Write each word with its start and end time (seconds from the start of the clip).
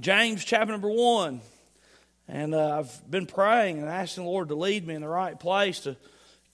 James 0.00 0.44
chapter 0.44 0.72
number 0.72 0.88
one. 0.88 1.40
And 2.28 2.54
uh, 2.54 2.78
I've 2.78 3.10
been 3.10 3.26
praying 3.26 3.78
and 3.78 3.88
asking 3.88 4.24
the 4.24 4.30
Lord 4.30 4.48
to 4.48 4.54
lead 4.54 4.86
me 4.86 4.94
in 4.94 5.02
the 5.02 5.08
right 5.08 5.38
place 5.38 5.80
to 5.80 5.96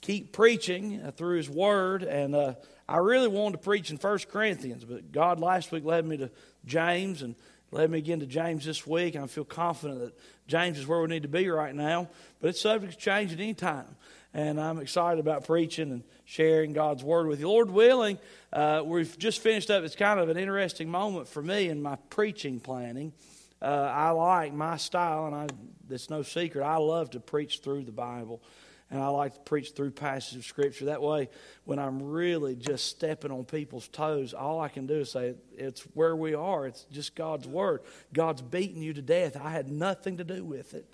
keep 0.00 0.32
preaching 0.32 1.02
uh, 1.02 1.12
through 1.12 1.36
His 1.36 1.48
Word. 1.48 2.02
And 2.02 2.34
uh, 2.34 2.54
I 2.88 2.96
really 2.96 3.28
wanted 3.28 3.58
to 3.58 3.62
preach 3.62 3.90
in 3.90 3.98
First 3.98 4.28
Corinthians, 4.28 4.84
but 4.84 5.12
God 5.12 5.40
last 5.40 5.70
week 5.70 5.84
led 5.84 6.04
me 6.04 6.16
to 6.16 6.30
James 6.64 7.22
and 7.22 7.36
led 7.70 7.90
me 7.90 7.98
again 7.98 8.20
to 8.20 8.26
James 8.26 8.64
this 8.64 8.86
week. 8.86 9.14
And 9.14 9.24
I 9.24 9.26
feel 9.26 9.44
confident 9.44 10.00
that 10.00 10.18
James 10.46 10.78
is 10.78 10.86
where 10.86 11.00
we 11.00 11.08
need 11.08 11.22
to 11.22 11.28
be 11.28 11.48
right 11.48 11.74
now. 11.74 12.08
But 12.40 12.48
it's 12.48 12.60
subject 12.60 12.94
to 12.94 12.98
change 12.98 13.32
at 13.32 13.40
any 13.40 13.54
time. 13.54 13.96
And 14.34 14.60
I'm 14.60 14.78
excited 14.78 15.20
about 15.20 15.46
preaching 15.46 15.90
and 15.90 16.02
sharing 16.24 16.72
God's 16.72 17.02
Word 17.02 17.26
with 17.26 17.40
you. 17.40 17.48
Lord 17.48 17.70
willing, 17.70 18.18
uh, 18.52 18.82
we've 18.84 19.18
just 19.18 19.40
finished 19.40 19.70
up. 19.70 19.84
It's 19.84 19.96
kind 19.96 20.20
of 20.20 20.28
an 20.28 20.36
interesting 20.36 20.90
moment 20.90 21.28
for 21.28 21.42
me 21.42 21.68
in 21.68 21.80
my 21.80 21.96
preaching 22.10 22.60
planning. 22.60 23.12
Uh, 23.60 23.64
I 23.64 24.10
like 24.10 24.52
my 24.52 24.76
style, 24.76 25.26
and 25.26 25.34
I, 25.34 25.48
it's 25.90 26.10
no 26.10 26.22
secret. 26.22 26.62
I 26.62 26.76
love 26.76 27.10
to 27.10 27.20
preach 27.20 27.60
through 27.60 27.84
the 27.84 27.92
Bible, 27.92 28.42
and 28.90 29.02
I 29.02 29.08
like 29.08 29.34
to 29.34 29.40
preach 29.40 29.72
through 29.72 29.90
passages 29.90 30.38
of 30.38 30.44
Scripture. 30.46 30.86
That 30.86 31.02
way, 31.02 31.28
when 31.64 31.78
I'm 31.78 32.02
really 32.02 32.56
just 32.56 32.86
stepping 32.86 33.30
on 33.30 33.44
people's 33.44 33.86
toes, 33.88 34.32
all 34.32 34.60
I 34.60 34.68
can 34.68 34.86
do 34.86 35.00
is 35.00 35.12
say, 35.12 35.34
It's 35.56 35.82
where 35.94 36.16
we 36.16 36.34
are. 36.34 36.66
It's 36.66 36.84
just 36.90 37.14
God's 37.14 37.46
Word. 37.46 37.82
God's 38.14 38.40
beating 38.40 38.80
you 38.80 38.94
to 38.94 39.02
death. 39.02 39.36
I 39.36 39.50
had 39.50 39.70
nothing 39.70 40.16
to 40.18 40.24
do 40.24 40.42
with 40.42 40.72
it. 40.72 40.86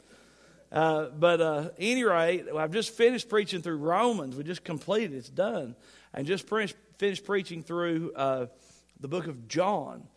Uh, 0.72 1.06
but 1.10 1.40
uh, 1.40 1.68
any 1.78 2.02
rate, 2.02 2.46
I've 2.56 2.72
just 2.72 2.90
finished 2.90 3.28
preaching 3.28 3.62
through 3.62 3.76
Romans. 3.76 4.34
We 4.34 4.42
just 4.42 4.64
completed; 4.64 5.14
it's 5.14 5.28
done, 5.28 5.76
and 6.12 6.26
just 6.26 6.48
pre- 6.48 6.72
finished 6.98 7.24
preaching 7.24 7.62
through 7.62 8.12
uh, 8.16 8.46
the 8.98 9.06
book 9.06 9.28
of 9.28 9.46
John. 9.46 10.08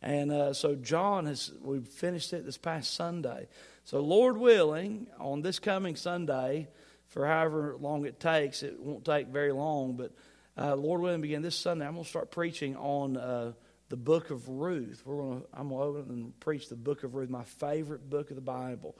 And 0.00 0.32
uh, 0.32 0.54
so 0.54 0.74
John 0.74 1.26
has 1.26 1.52
we 1.60 1.80
finished 1.80 2.32
it 2.32 2.46
this 2.46 2.56
past 2.56 2.94
Sunday. 2.94 3.48
So 3.84 4.00
Lord 4.00 4.38
willing, 4.38 5.06
on 5.18 5.42
this 5.42 5.58
coming 5.58 5.96
Sunday, 5.96 6.68
for 7.08 7.26
however 7.26 7.76
long 7.78 8.04
it 8.04 8.20
takes, 8.20 8.62
it 8.62 8.80
won't 8.80 9.04
take 9.04 9.28
very 9.28 9.52
long, 9.52 9.96
but 9.96 10.12
uh, 10.58 10.74
Lord 10.74 11.02
willing, 11.02 11.20
begin 11.20 11.42
this 11.42 11.56
Sunday, 11.56 11.86
I'm 11.86 11.92
going 11.92 12.04
to 12.04 12.08
start 12.08 12.30
preaching 12.30 12.76
on 12.76 13.16
uh, 13.16 13.52
the 13.88 13.96
book 13.96 14.30
of 14.30 14.48
Ruth. 14.48 15.02
We're 15.04 15.16
going 15.16 15.40
to 15.42 15.46
I'm 15.52 15.68
going 15.68 15.94
to 15.94 16.00
open 16.00 16.14
and 16.14 16.40
preach 16.40 16.68
the 16.68 16.76
book 16.76 17.04
of 17.04 17.14
Ruth, 17.14 17.28
my 17.28 17.44
favorite 17.44 18.08
book 18.08 18.30
of 18.30 18.36
the 18.36 18.42
Bible. 18.42 18.96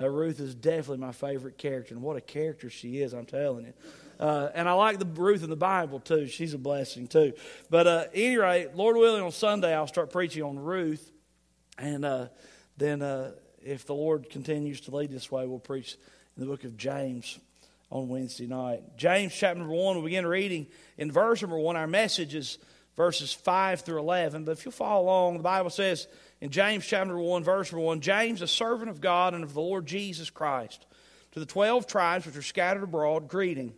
Uh, 0.00 0.08
Ruth 0.08 0.38
is 0.38 0.54
definitely 0.54 0.98
my 0.98 1.12
favorite 1.12 1.58
character, 1.58 1.94
and 1.94 2.02
what 2.02 2.16
a 2.16 2.20
character 2.20 2.70
she 2.70 3.00
is, 3.00 3.14
I'm 3.14 3.26
telling 3.26 3.66
you. 3.66 3.72
Uh, 4.20 4.50
and 4.54 4.68
I 4.68 4.72
like 4.72 4.98
the 4.98 5.06
Ruth 5.06 5.42
in 5.42 5.50
the 5.50 5.56
Bible 5.56 5.98
too. 5.98 6.26
She's 6.26 6.54
a 6.54 6.58
blessing 6.58 7.08
too. 7.08 7.32
But 7.70 7.86
uh, 7.86 8.04
any 8.12 8.36
rate, 8.36 8.74
Lord 8.74 8.96
willing, 8.96 9.22
on 9.22 9.32
Sunday 9.32 9.74
I'll 9.74 9.86
start 9.86 10.12
preaching 10.12 10.42
on 10.42 10.58
Ruth, 10.58 11.10
and 11.78 12.04
uh, 12.04 12.28
then 12.76 13.02
uh, 13.02 13.32
if 13.64 13.86
the 13.86 13.94
Lord 13.94 14.28
continues 14.30 14.82
to 14.82 14.94
lead 14.94 15.10
this 15.10 15.32
way, 15.32 15.46
we'll 15.46 15.58
preach 15.58 15.96
in 16.36 16.44
the 16.44 16.46
book 16.46 16.64
of 16.64 16.76
James 16.76 17.38
on 17.90 18.08
Wednesday 18.08 18.46
night. 18.46 18.82
James 18.96 19.34
chapter 19.34 19.58
number 19.58 19.74
one. 19.74 19.96
We'll 19.96 20.04
begin 20.04 20.26
reading 20.26 20.66
in 20.96 21.10
verse 21.10 21.42
number 21.42 21.58
one. 21.58 21.76
Our 21.76 21.86
message 21.86 22.34
is 22.34 22.58
verses 22.96 23.32
five 23.32 23.80
through 23.80 23.98
eleven. 23.98 24.44
But 24.44 24.52
if 24.52 24.64
you 24.66 24.70
follow 24.70 25.04
along, 25.04 25.36
the 25.36 25.42
Bible 25.42 25.70
says 25.70 26.06
in 26.40 26.50
James 26.50 26.86
chapter 26.86 27.16
one, 27.16 27.42
verse 27.44 27.72
number 27.72 27.84
one, 27.84 28.00
James, 28.00 28.42
a 28.42 28.48
servant 28.48 28.90
of 28.90 29.00
God 29.00 29.34
and 29.34 29.42
of 29.42 29.54
the 29.54 29.60
Lord 29.60 29.86
Jesus 29.86 30.30
Christ, 30.30 30.86
to 31.32 31.40
the 31.40 31.46
twelve 31.46 31.86
tribes 31.86 32.26
which 32.26 32.36
are 32.36 32.42
scattered 32.42 32.82
abroad, 32.82 33.28
greeting. 33.28 33.74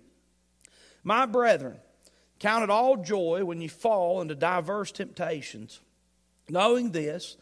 My 1.05 1.24
brethren, 1.24 1.78
count 2.39 2.64
it 2.64 2.70
all 2.70 2.97
joy 2.97 3.45
when 3.45 3.61
you 3.61 3.69
fall 3.69 4.20
into 4.20 4.34
diverse 4.34 4.91
temptations, 4.92 5.80
knowing 6.48 6.91
this, 6.91 7.36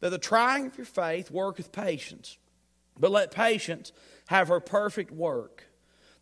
that 0.00 0.10
the 0.10 0.18
trying 0.18 0.66
of 0.66 0.76
your 0.78 0.86
faith 0.86 1.30
worketh 1.30 1.72
patience. 1.72 2.38
But 2.98 3.10
let 3.10 3.30
patience 3.30 3.92
have 4.26 4.48
her 4.48 4.60
perfect 4.60 5.10
work, 5.10 5.64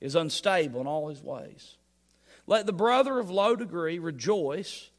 is 0.00 0.14
unstable 0.14 0.80
in 0.80 0.86
all 0.86 1.08
his 1.08 1.22
ways. 1.22 1.76
Let 2.46 2.66
the 2.66 2.72
brother 2.72 3.18
of 3.18 3.30
low 3.30 3.56
degree 3.56 3.98
rejoice 3.98 4.90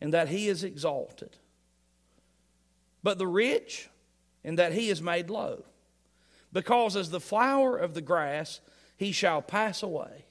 in 0.00 0.10
that 0.10 0.28
he 0.28 0.48
is 0.48 0.64
exalted, 0.64 1.36
but 3.02 3.18
the 3.18 3.26
rich 3.26 3.88
in 4.42 4.56
that 4.56 4.72
he 4.72 4.90
is 4.90 5.00
made 5.00 5.30
low. 5.30 5.64
Because 6.52 6.96
as 6.96 7.10
the 7.10 7.20
flower 7.20 7.76
of 7.76 7.94
the 7.94 8.00
grass, 8.00 8.60
he 8.96 9.12
shall 9.12 9.42
pass 9.42 9.82
away. 9.82 10.24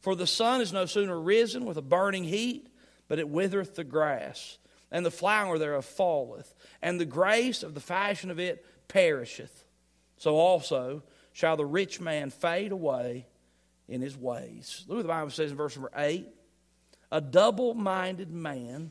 For 0.00 0.14
the 0.14 0.26
sun 0.26 0.60
is 0.60 0.72
no 0.72 0.86
sooner 0.86 1.18
risen 1.18 1.64
with 1.64 1.76
a 1.76 1.82
burning 1.82 2.24
heat, 2.24 2.68
but 3.08 3.18
it 3.18 3.28
withereth 3.28 3.74
the 3.74 3.84
grass, 3.84 4.58
and 4.90 5.04
the 5.04 5.10
flower 5.10 5.58
thereof 5.58 5.84
falleth, 5.84 6.54
and 6.80 7.00
the 7.00 7.04
grace 7.04 7.62
of 7.62 7.74
the 7.74 7.80
fashion 7.80 8.30
of 8.30 8.38
it 8.38 8.64
perisheth. 8.86 9.64
So 10.16 10.36
also 10.36 11.02
shall 11.32 11.56
the 11.56 11.66
rich 11.66 12.00
man 12.00 12.30
fade 12.30 12.72
away 12.72 13.26
in 13.88 14.00
his 14.00 14.16
ways. 14.16 14.84
Look 14.86 14.96
what 14.96 15.02
the 15.02 15.08
Bible 15.08 15.30
says 15.30 15.50
in 15.50 15.56
verse 15.56 15.74
number 15.76 15.90
8 15.96 16.26
A 17.10 17.20
double 17.20 17.74
minded 17.74 18.30
man 18.30 18.90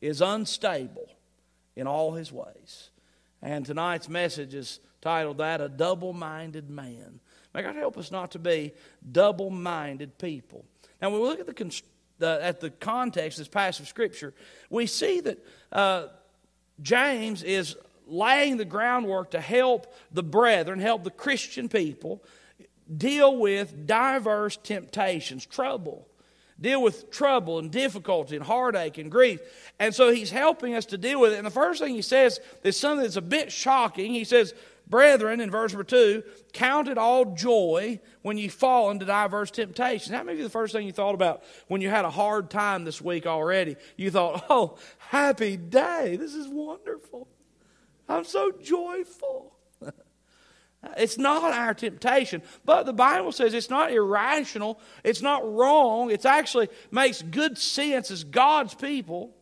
is 0.00 0.20
unstable 0.20 1.08
in 1.76 1.86
all 1.86 2.12
his 2.12 2.32
ways. 2.32 2.90
And 3.42 3.66
tonight's 3.66 4.08
message 4.08 4.54
is 4.54 4.80
titled 5.02 5.38
that 5.38 5.60
A 5.60 5.68
Double 5.68 6.14
Minded 6.14 6.70
Man. 6.70 7.20
May 7.52 7.62
God 7.62 7.76
help 7.76 7.98
us 7.98 8.10
not 8.10 8.32
to 8.32 8.38
be 8.38 8.72
double 9.12 9.50
minded 9.50 10.18
people. 10.18 10.64
Now, 11.00 11.10
when 11.10 11.20
we 11.20 11.28
look 11.28 11.40
at 11.40 11.46
the, 11.46 11.82
the, 12.18 12.38
at 12.42 12.60
the 12.60 12.70
context 12.70 13.38
of 13.38 13.44
this 13.44 13.52
passage 13.52 13.82
of 13.82 13.88
Scripture, 13.88 14.32
we 14.70 14.86
see 14.86 15.20
that 15.20 15.44
uh, 15.70 16.06
James 16.80 17.42
is 17.42 17.76
laying 18.06 18.56
the 18.56 18.64
groundwork 18.64 19.32
to 19.32 19.40
help 19.40 19.92
the 20.10 20.22
brethren, 20.22 20.80
help 20.80 21.04
the 21.04 21.10
Christian 21.10 21.68
people 21.68 22.22
deal 22.96 23.36
with 23.36 23.86
diverse 23.86 24.56
temptations, 24.56 25.46
trouble. 25.46 26.08
Deal 26.60 26.80
with 26.80 27.10
trouble 27.10 27.58
and 27.58 27.70
difficulty 27.70 28.36
and 28.36 28.44
heartache 28.44 28.98
and 28.98 29.10
grief. 29.10 29.40
And 29.80 29.92
so 29.94 30.12
he's 30.12 30.30
helping 30.30 30.74
us 30.74 30.86
to 30.86 30.98
deal 30.98 31.20
with 31.20 31.32
it. 31.32 31.36
And 31.36 31.46
the 31.46 31.50
first 31.50 31.82
thing 31.82 31.94
he 31.94 32.02
says 32.02 32.38
is 32.62 32.76
something 32.76 33.02
that's 33.02 33.16
a 33.16 33.22
bit 33.22 33.50
shocking. 33.50 34.14
He 34.14 34.24
says, 34.24 34.54
Brethren, 34.86 35.40
in 35.40 35.50
verse 35.50 35.72
number 35.72 35.84
two, 35.84 36.22
count 36.52 36.88
it 36.88 36.98
all 36.98 37.34
joy 37.34 38.00
when 38.22 38.36
you 38.36 38.50
fall 38.50 38.90
into 38.90 39.06
diverse 39.06 39.50
temptations. 39.50 40.10
Many 40.10 40.32
of 40.32 40.38
you 40.38 40.44
the 40.44 40.50
first 40.50 40.74
thing 40.74 40.86
you 40.86 40.92
thought 40.92 41.14
about 41.14 41.42
when 41.68 41.80
you 41.80 41.88
had 41.88 42.04
a 42.04 42.10
hard 42.10 42.50
time 42.50 42.84
this 42.84 43.00
week 43.00 43.26
already? 43.26 43.76
You 43.96 44.10
thought, 44.10 44.44
oh, 44.50 44.76
happy 44.98 45.56
day. 45.56 46.16
This 46.16 46.34
is 46.34 46.46
wonderful. 46.46 47.26
I'm 48.08 48.24
so 48.24 48.52
joyful. 48.52 49.53
It's 50.96 51.18
not 51.18 51.52
our 51.52 51.74
temptation, 51.74 52.42
but 52.64 52.86
the 52.86 52.92
Bible 52.92 53.32
says 53.32 53.54
it's 53.54 53.70
not 53.70 53.92
irrational, 53.92 54.80
it's 55.02 55.22
not 55.22 55.50
wrong, 55.50 56.10
it 56.10 56.24
actually 56.24 56.68
makes 56.90 57.22
good 57.22 57.58
sense 57.58 58.10
as 58.10 58.24
God's 58.24 58.74
people 58.74 59.34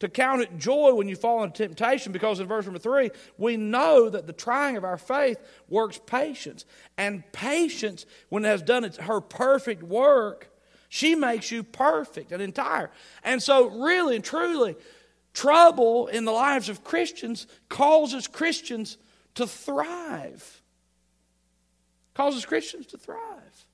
to 0.00 0.08
count 0.08 0.42
it 0.42 0.58
joy 0.58 0.94
when 0.94 1.08
you 1.08 1.16
fall 1.16 1.42
into 1.42 1.66
temptation 1.66 2.12
because 2.12 2.40
in 2.40 2.46
verse 2.46 2.64
number 2.64 2.78
three, 2.78 3.10
we 3.36 3.56
know 3.56 4.08
that 4.08 4.26
the 4.26 4.32
trying 4.32 4.76
of 4.76 4.84
our 4.84 4.98
faith 4.98 5.38
works 5.68 6.00
patience. 6.06 6.64
And 6.96 7.24
patience, 7.32 8.06
when 8.28 8.44
it 8.44 8.48
has 8.48 8.62
done 8.62 8.84
its, 8.84 8.96
her 8.98 9.20
perfect 9.20 9.82
work, 9.82 10.50
she 10.88 11.14
makes 11.14 11.50
you 11.50 11.62
perfect 11.62 12.32
and 12.32 12.40
entire. 12.40 12.90
And 13.24 13.42
so, 13.42 13.68
really 13.68 14.16
and 14.16 14.24
truly, 14.24 14.76
trouble 15.34 16.06
in 16.06 16.24
the 16.24 16.32
lives 16.32 16.68
of 16.68 16.84
Christians 16.84 17.46
causes 17.68 18.26
Christians 18.26 18.96
to 19.34 19.46
thrive. 19.46 20.62
Causes 22.14 22.44
Christians 22.44 22.86
to 22.86 22.98
thrive. 22.98 23.66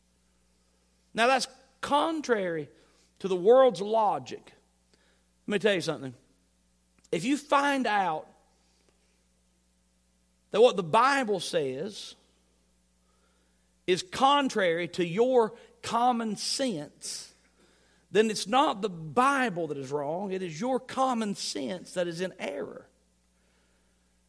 Now, 1.14 1.26
that's 1.26 1.48
contrary 1.80 2.68
to 3.20 3.28
the 3.28 3.36
world's 3.36 3.80
logic. 3.80 4.52
Let 5.46 5.52
me 5.52 5.58
tell 5.58 5.74
you 5.74 5.80
something. 5.80 6.14
If 7.12 7.24
you 7.24 7.36
find 7.36 7.86
out 7.86 8.26
that 10.50 10.60
what 10.60 10.76
the 10.76 10.82
Bible 10.82 11.40
says 11.40 12.14
is 13.86 14.02
contrary 14.02 14.88
to 14.88 15.06
your 15.06 15.52
common 15.82 16.36
sense, 16.36 17.32
then 18.10 18.30
it's 18.30 18.46
not 18.46 18.80
the 18.80 18.88
Bible 18.88 19.68
that 19.68 19.78
is 19.78 19.90
wrong, 19.90 20.32
it 20.32 20.42
is 20.42 20.60
your 20.60 20.80
common 20.80 21.34
sense 21.34 21.94
that 21.94 22.08
is 22.08 22.20
in 22.20 22.32
error. 22.38 22.86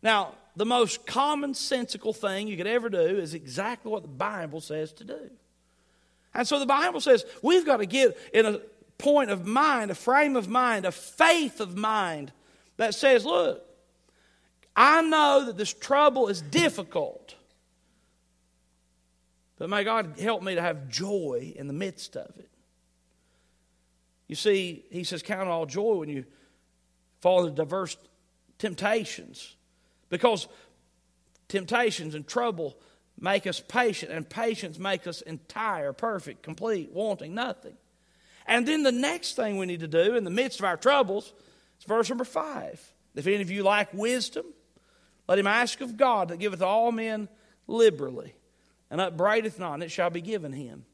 Now, 0.01 0.33
the 0.55 0.65
most 0.65 1.05
commonsensical 1.05 2.15
thing 2.15 2.47
you 2.47 2.57
could 2.57 2.67
ever 2.67 2.89
do 2.89 2.97
is 2.97 3.33
exactly 3.33 3.91
what 3.91 4.03
the 4.03 4.07
Bible 4.07 4.61
says 4.61 4.93
to 4.93 5.03
do. 5.03 5.29
And 6.33 6.47
so 6.47 6.59
the 6.59 6.65
Bible 6.65 7.01
says 7.01 7.25
we've 7.41 7.65
got 7.65 7.77
to 7.77 7.85
get 7.85 8.17
in 8.33 8.45
a 8.45 8.59
point 8.97 9.31
of 9.31 9.45
mind, 9.45 9.91
a 9.91 9.95
frame 9.95 10.35
of 10.35 10.47
mind, 10.47 10.85
a 10.85 10.91
faith 10.91 11.59
of 11.59 11.75
mind 11.75 12.31
that 12.77 12.93
says, 12.93 13.25
look, 13.25 13.63
I 14.75 15.01
know 15.01 15.45
that 15.45 15.57
this 15.57 15.73
trouble 15.73 16.27
is 16.27 16.41
difficult, 16.41 17.35
but 19.57 19.69
may 19.69 19.83
God 19.83 20.15
help 20.19 20.43
me 20.43 20.55
to 20.55 20.61
have 20.61 20.89
joy 20.89 21.53
in 21.55 21.67
the 21.67 21.73
midst 21.73 22.17
of 22.17 22.35
it. 22.37 22.49
You 24.27 24.35
see, 24.35 24.83
he 24.89 25.03
says, 25.03 25.21
count 25.21 25.47
all 25.47 25.65
joy 25.65 25.95
when 25.95 26.09
you 26.09 26.25
fall 27.21 27.45
into 27.45 27.55
diverse 27.55 27.95
temptations. 28.57 29.55
Because 30.09 30.47
temptations 31.47 32.15
and 32.15 32.27
trouble 32.27 32.77
make 33.19 33.47
us 33.47 33.59
patient, 33.59 34.11
and 34.11 34.29
patience 34.29 34.77
make 34.77 35.07
us 35.07 35.21
entire, 35.21 35.93
perfect, 35.93 36.43
complete, 36.43 36.91
wanting 36.91 37.33
nothing. 37.33 37.77
And 38.45 38.67
then 38.67 38.83
the 38.83 38.91
next 38.91 39.35
thing 39.35 39.57
we 39.57 39.65
need 39.65 39.79
to 39.79 39.87
do 39.87 40.15
in 40.15 40.23
the 40.23 40.29
midst 40.29 40.59
of 40.59 40.65
our 40.65 40.77
troubles 40.77 41.33
is 41.79 41.85
verse 41.85 42.09
number 42.09 42.25
five. 42.25 42.81
If 43.15 43.25
any 43.25 43.41
of 43.41 43.49
you 43.49 43.63
lack 43.63 43.93
wisdom, 43.93 44.45
let 45.27 45.39
him 45.39 45.47
ask 45.47 45.81
of 45.81 45.97
God 45.97 46.27
that 46.27 46.39
giveth 46.39 46.61
all 46.61 46.91
men 46.91 47.29
liberally, 47.67 48.35
and 48.91 49.01
upbraideth 49.01 49.57
not, 49.57 49.75
and 49.75 49.83
it 49.83 49.91
shall 49.91 50.09
be 50.09 50.21
given 50.21 50.51
him. 50.51 50.85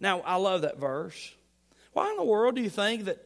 Now, 0.00 0.20
I 0.20 0.36
love 0.36 0.62
that 0.62 0.78
verse. 0.78 1.34
Why 1.92 2.10
in 2.10 2.16
the 2.16 2.24
world 2.24 2.56
do 2.56 2.62
you 2.62 2.70
think 2.70 3.04
that 3.04 3.25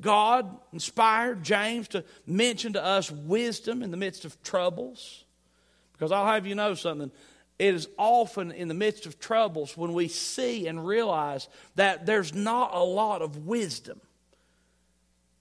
God 0.00 0.56
inspired 0.72 1.42
James 1.42 1.88
to 1.88 2.04
mention 2.26 2.74
to 2.74 2.84
us 2.84 3.10
wisdom 3.10 3.82
in 3.82 3.90
the 3.90 3.96
midst 3.96 4.24
of 4.24 4.40
troubles? 4.42 5.24
Because 5.92 6.12
I'll 6.12 6.26
have 6.26 6.46
you 6.46 6.54
know 6.54 6.74
something. 6.74 7.10
It 7.58 7.74
is 7.74 7.88
often 7.96 8.52
in 8.52 8.68
the 8.68 8.74
midst 8.74 9.06
of 9.06 9.18
troubles 9.18 9.76
when 9.76 9.92
we 9.92 10.06
see 10.06 10.68
and 10.68 10.86
realize 10.86 11.48
that 11.74 12.06
there's 12.06 12.32
not 12.32 12.72
a 12.72 12.82
lot 12.82 13.20
of 13.20 13.46
wisdom. 13.46 14.00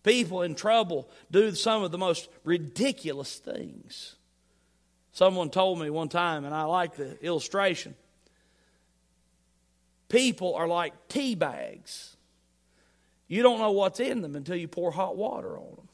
People 0.02 0.42
in 0.42 0.56
trouble 0.56 1.10
do 1.30 1.54
some 1.54 1.84
of 1.84 1.92
the 1.92 1.98
most 1.98 2.30
ridiculous 2.44 3.36
things. 3.36 4.16
Someone 5.12 5.50
told 5.50 5.80
me 5.80 5.90
one 5.90 6.10
time, 6.10 6.46
and 6.46 6.54
I 6.54 6.64
like 6.64 6.96
the 6.96 7.24
illustration. 7.24 7.94
People 10.10 10.56
are 10.56 10.68
like 10.68 10.94
tea 11.08 11.36
bags. 11.36 12.17
You 13.28 13.44
don't 13.44 13.60
know 13.60 13.72
what's 13.72 14.00
in 14.00 14.22
them 14.22 14.36
until 14.36 14.56
you 14.56 14.68
pour 14.68 14.92
hot 14.92 15.18
water 15.18 15.58
on 15.58 15.76
them. 15.76 15.88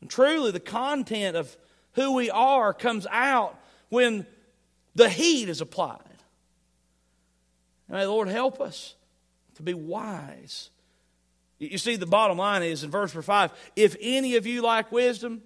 And 0.00 0.10
truly, 0.10 0.50
the 0.50 0.60
content 0.60 1.36
of 1.36 1.56
who 1.92 2.14
we 2.14 2.30
are 2.30 2.74
comes 2.74 3.06
out 3.10 3.58
when 3.88 4.26
the 4.94 5.08
heat 5.08 5.48
is 5.48 5.60
applied. 5.60 6.00
may 7.88 8.00
the 8.00 8.08
Lord 8.08 8.28
help 8.28 8.60
us 8.60 8.94
to 9.54 9.62
be 9.62 9.74
wise. 9.74 10.70
You 11.58 11.78
see, 11.78 11.96
the 11.96 12.06
bottom 12.06 12.36
line 12.36 12.62
is 12.62 12.84
in 12.84 12.90
verse 12.90 13.12
5 13.12 13.52
if 13.76 13.96
any 14.00 14.36
of 14.36 14.46
you 14.46 14.60
like 14.60 14.92
wisdom, 14.92 15.42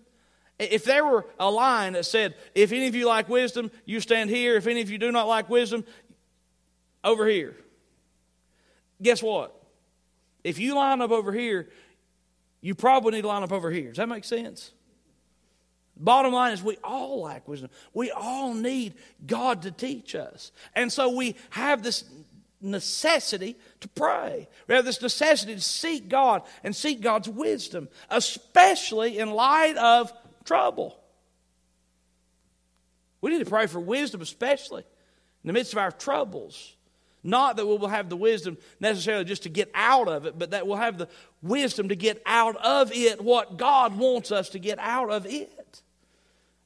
if 0.59 0.85
there 0.85 1.07
were 1.07 1.27
a 1.39 1.51
line 1.51 1.93
that 1.93 2.05
said, 2.05 2.35
if 2.55 2.73
any 2.73 2.87
of 2.87 2.95
you 2.95 3.07
like 3.07 3.29
wisdom, 3.29 3.71
you 3.85 4.01
stand 4.01 4.29
here. 4.29 4.57
If 4.57 4.67
any 4.67 4.81
of 4.81 4.91
you 4.91 4.99
do 4.99 5.13
not 5.13 5.29
like 5.29 5.49
wisdom, 5.49 5.85
over 7.03 7.27
here 7.27 7.57
guess 9.03 9.23
what? 9.23 9.55
If 10.43 10.59
you 10.59 10.75
line 10.75 11.01
up 11.01 11.11
over 11.11 11.33
here, 11.33 11.69
you 12.61 12.75
probably 12.75 13.13
need 13.13 13.23
to 13.23 13.29
line 13.29 13.43
up 13.43 13.53
over 13.53 13.71
here. 13.71 13.89
Does 13.89 13.97
that 13.97 14.09
make 14.09 14.25
sense? 14.25 14.73
Bottom 15.97 16.33
line 16.33 16.55
is, 16.55 16.63
we 16.63 16.79
all 16.83 17.23
lack 17.23 17.47
wisdom. 17.47 17.71
We 17.93 18.11
all 18.11 18.55
need 18.55 18.95
God 19.27 19.63
to 19.63 19.71
teach 19.71 20.15
us. 20.15 20.51
And 20.75 20.91
so 20.91 21.15
we 21.15 21.37
have 21.51 21.83
this 21.83 22.05
necessity 22.63 23.57
to 23.81 23.89
pray. 23.89 24.49
We 24.67 24.75
have 24.75 24.85
this 24.85 25.03
necessity 25.03 25.55
to 25.55 25.61
seek 25.61 26.09
God 26.09 26.43
and 26.65 26.75
seek 26.75 27.03
God's 27.03 27.29
wisdom, 27.29 27.89
especially 28.09 29.19
in 29.19 29.31
light 29.31 29.77
of 29.77 30.13
trouble. 30.45 30.99
We 33.21 33.31
need 33.31 33.45
to 33.45 33.51
pray 33.51 33.67
for 33.67 33.81
wisdom, 33.81 34.23
especially 34.23 34.83
in 34.83 35.49
the 35.49 35.53
midst 35.53 35.75
of 35.75 35.79
our 35.79 35.93
troubles. 35.93 36.75
Not 37.23 37.57
that 37.57 37.67
we 37.67 37.77
will 37.77 37.89
have 37.89 38.09
the 38.09 38.17
wisdom 38.17 38.57
necessarily 38.79 39.25
just 39.25 39.43
to 39.43 39.49
get 39.51 39.71
out 39.75 40.09
of 40.09 40.25
it, 40.25 40.39
but 40.39 40.53
that 40.53 40.67
we'll 40.67 40.79
have 40.79 40.97
the 40.97 41.09
wisdom 41.43 41.89
to 41.89 41.97
get 41.97 42.23
out 42.25 42.57
of 42.57 42.93
it 42.93 43.23
what 43.23 43.59
God 43.59 43.99
wants 43.99 44.33
us 44.33 44.51
to 44.51 44.59
get 44.59 44.79
out 44.79 45.11
of 45.11 45.27
it. 45.27 45.83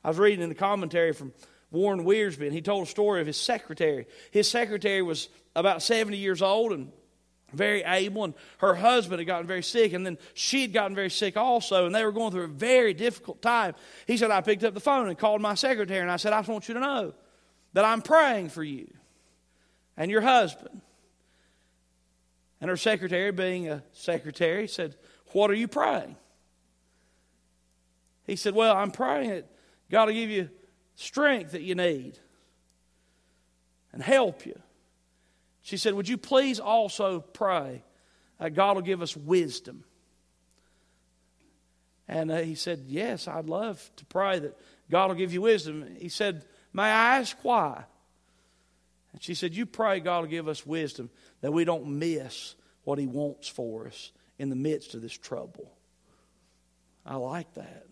I 0.04 0.08
was 0.08 0.18
reading 0.18 0.42
in 0.42 0.50
the 0.50 0.54
commentary 0.54 1.12
from 1.12 1.32
Warren 1.72 2.04
Wiersbe, 2.04 2.42
and 2.42 2.52
he 2.52 2.62
told 2.62 2.86
a 2.86 2.90
story 2.90 3.20
of 3.20 3.26
his 3.26 3.40
secretary. 3.40 4.06
His 4.30 4.48
secretary 4.48 5.02
was 5.02 5.28
about 5.56 5.82
70 5.82 6.16
years 6.16 6.40
old 6.40 6.72
and 6.72 6.92
very 7.52 7.82
able, 7.82 8.24
and 8.24 8.34
her 8.58 8.74
husband 8.74 9.18
had 9.20 9.26
gotten 9.26 9.46
very 9.46 9.62
sick, 9.62 9.92
and 9.92 10.06
then 10.06 10.18
she 10.34 10.62
had 10.62 10.72
gotten 10.72 10.94
very 10.94 11.10
sick 11.10 11.36
also, 11.36 11.86
and 11.86 11.94
they 11.94 12.04
were 12.04 12.12
going 12.12 12.30
through 12.30 12.44
a 12.44 12.48
very 12.48 12.94
difficult 12.94 13.42
time. 13.42 13.74
He 14.06 14.16
said, 14.16 14.30
I 14.30 14.40
picked 14.40 14.62
up 14.62 14.74
the 14.74 14.80
phone 14.80 15.08
and 15.08 15.18
called 15.18 15.40
my 15.40 15.54
secretary, 15.54 16.00
and 16.00 16.10
I 16.10 16.16
said, 16.16 16.32
I 16.32 16.40
just 16.40 16.48
want 16.48 16.68
you 16.68 16.74
to 16.74 16.80
know 16.80 17.14
that 17.72 17.84
I'm 17.84 18.02
praying 18.02 18.50
for 18.50 18.62
you 18.62 18.92
and 19.96 20.10
your 20.10 20.20
husband. 20.20 20.80
And 22.60 22.70
her 22.70 22.76
secretary, 22.76 23.30
being 23.30 23.68
a 23.68 23.82
secretary, 23.92 24.66
said, 24.68 24.96
What 25.32 25.50
are 25.50 25.54
you 25.54 25.68
praying? 25.68 26.16
He 28.26 28.36
said, 28.36 28.54
Well, 28.54 28.74
I'm 28.74 28.90
praying 28.90 29.30
that 29.30 29.50
God 29.90 30.06
will 30.06 30.14
give 30.14 30.30
you 30.30 30.48
strength 30.94 31.52
that 31.52 31.62
you 31.62 31.74
need 31.74 32.18
and 33.92 34.02
help 34.02 34.46
you. 34.46 34.58
She 35.62 35.76
said, 35.76 35.94
Would 35.94 36.08
you 36.08 36.16
please 36.16 36.60
also 36.60 37.20
pray 37.20 37.82
that 38.38 38.54
God 38.54 38.76
will 38.76 38.82
give 38.82 39.02
us 39.02 39.16
wisdom? 39.16 39.84
And 42.08 42.30
uh, 42.30 42.38
he 42.38 42.54
said, 42.54 42.84
Yes, 42.86 43.28
I'd 43.28 43.48
love 43.48 43.90
to 43.96 44.04
pray 44.06 44.38
that 44.38 44.58
God 44.90 45.08
will 45.08 45.16
give 45.16 45.32
you 45.32 45.42
wisdom. 45.42 45.96
He 45.98 46.08
said, 46.08 46.44
May 46.72 46.82
I 46.82 47.18
ask 47.18 47.36
why? 47.42 47.84
And 49.14 49.22
she 49.22 49.34
said, 49.34 49.54
You 49.54 49.64
pray 49.64 50.00
God 50.00 50.22
will 50.22 50.28
give 50.28 50.48
us 50.48 50.66
wisdom 50.66 51.08
that 51.40 51.52
we 51.52 51.64
don't 51.64 51.86
miss 51.98 52.56
what 52.82 52.98
He 52.98 53.06
wants 53.06 53.48
for 53.48 53.86
us 53.86 54.10
in 54.38 54.50
the 54.50 54.56
midst 54.56 54.94
of 54.94 55.00
this 55.00 55.16
trouble. 55.16 55.72
I 57.06 57.14
like 57.14 57.54
that. 57.54 57.86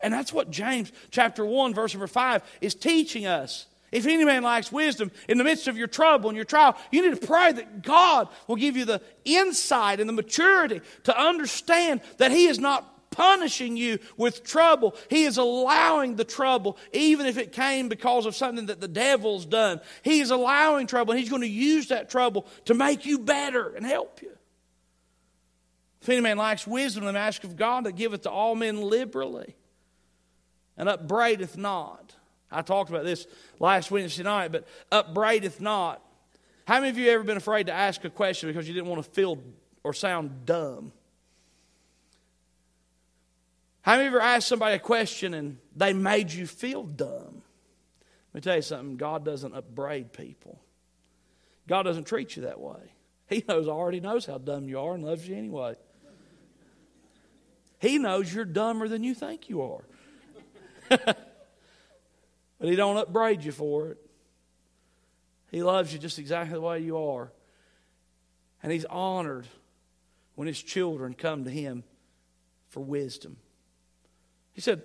And 0.00 0.12
that's 0.12 0.32
what 0.32 0.50
James 0.50 0.92
chapter 1.10 1.46
1, 1.46 1.72
verse 1.72 1.94
number 1.94 2.08
5 2.08 2.42
is 2.60 2.74
teaching 2.74 3.26
us. 3.26 3.66
If 3.92 4.06
any 4.06 4.24
man 4.24 4.42
lacks 4.42 4.72
wisdom 4.72 5.12
in 5.28 5.38
the 5.38 5.44
midst 5.44 5.68
of 5.68 5.78
your 5.78 5.86
trouble 5.86 6.28
and 6.28 6.36
your 6.36 6.44
trial, 6.44 6.76
you 6.90 7.08
need 7.08 7.18
to 7.18 7.26
pray 7.26 7.52
that 7.52 7.82
God 7.82 8.28
will 8.48 8.56
give 8.56 8.76
you 8.76 8.84
the 8.84 9.00
insight 9.24 10.00
and 10.00 10.08
the 10.08 10.12
maturity 10.12 10.80
to 11.04 11.16
understand 11.16 12.00
that 12.18 12.32
He 12.32 12.46
is 12.46 12.58
not 12.58 12.93
punishing 13.14 13.76
you 13.76 14.00
with 14.16 14.42
trouble. 14.42 14.96
He 15.08 15.24
is 15.24 15.38
allowing 15.38 16.16
the 16.16 16.24
trouble, 16.24 16.76
even 16.92 17.26
if 17.26 17.38
it 17.38 17.52
came 17.52 17.88
because 17.88 18.26
of 18.26 18.34
something 18.34 18.66
that 18.66 18.80
the 18.80 18.88
devil's 18.88 19.46
done. 19.46 19.80
He 20.02 20.20
is 20.20 20.30
allowing 20.30 20.88
trouble, 20.88 21.12
and 21.12 21.20
he's 21.20 21.30
going 21.30 21.42
to 21.42 21.48
use 21.48 21.88
that 21.88 22.10
trouble 22.10 22.46
to 22.64 22.74
make 22.74 23.06
you 23.06 23.20
better 23.20 23.72
and 23.74 23.86
help 23.86 24.20
you. 24.20 24.32
If 26.02 26.08
any 26.08 26.20
man 26.20 26.36
lacks 26.36 26.66
wisdom, 26.66 27.04
then 27.04 27.16
ask 27.16 27.44
of 27.44 27.56
God 27.56 27.84
that 27.84 27.92
giveth 27.92 28.22
to 28.22 28.30
all 28.30 28.54
men 28.56 28.82
liberally 28.82 29.54
and 30.76 30.88
upbraideth 30.88 31.56
not. 31.56 32.14
I 32.50 32.62
talked 32.62 32.90
about 32.90 33.04
this 33.04 33.26
last 33.58 33.90
Wednesday 33.90 34.24
night, 34.24 34.52
but 34.52 34.66
upbraideth 34.92 35.60
not. 35.60 36.02
How 36.66 36.80
many 36.80 36.90
of 36.90 36.98
you 36.98 37.10
ever 37.10 37.22
been 37.22 37.36
afraid 37.36 37.66
to 37.66 37.72
ask 37.72 38.04
a 38.04 38.10
question 38.10 38.48
because 38.48 38.66
you 38.66 38.74
didn't 38.74 38.88
want 38.88 39.04
to 39.04 39.10
feel 39.10 39.38
or 39.82 39.92
sound 39.92 40.46
dumb? 40.46 40.92
Of 43.86 44.00
you 44.00 44.06
ever 44.06 44.20
asked 44.20 44.48
somebody 44.48 44.76
a 44.76 44.78
question 44.78 45.34
and 45.34 45.58
they 45.76 45.92
made 45.92 46.32
you 46.32 46.46
feel 46.46 46.84
dumb? 46.84 47.42
Let 48.32 48.34
me 48.34 48.40
tell 48.40 48.56
you 48.56 48.62
something 48.62 48.96
God 48.96 49.24
doesn't 49.24 49.54
upbraid 49.54 50.12
people, 50.12 50.60
God 51.68 51.82
doesn't 51.82 52.04
treat 52.04 52.36
you 52.36 52.42
that 52.42 52.60
way. 52.60 52.92
He 53.26 53.42
knows, 53.48 53.68
already 53.68 54.00
knows 54.00 54.26
how 54.26 54.38
dumb 54.38 54.68
you 54.68 54.78
are 54.78 54.94
and 54.94 55.04
loves 55.04 55.26
you 55.26 55.34
anyway. 55.34 55.76
He 57.78 57.98
knows 57.98 58.32
you're 58.32 58.44
dumber 58.44 58.86
than 58.86 59.02
you 59.02 59.14
think 59.14 59.48
you 59.48 59.62
are. 59.62 59.84
but 60.88 61.18
he 62.60 62.76
don't 62.76 62.96
upbraid 62.96 63.42
you 63.44 63.52
for 63.52 63.88
it. 63.88 63.98
He 65.50 65.62
loves 65.62 65.92
you 65.92 65.98
just 65.98 66.18
exactly 66.18 66.54
the 66.54 66.60
way 66.60 66.80
you 66.80 66.98
are. 66.98 67.32
And 68.62 68.72
he's 68.72 68.84
honored 68.86 69.46
when 70.34 70.48
his 70.48 70.62
children 70.62 71.14
come 71.14 71.44
to 71.44 71.50
him 71.50 71.84
for 72.68 72.80
wisdom. 72.80 73.36
He 74.54 74.60
said, 74.60 74.82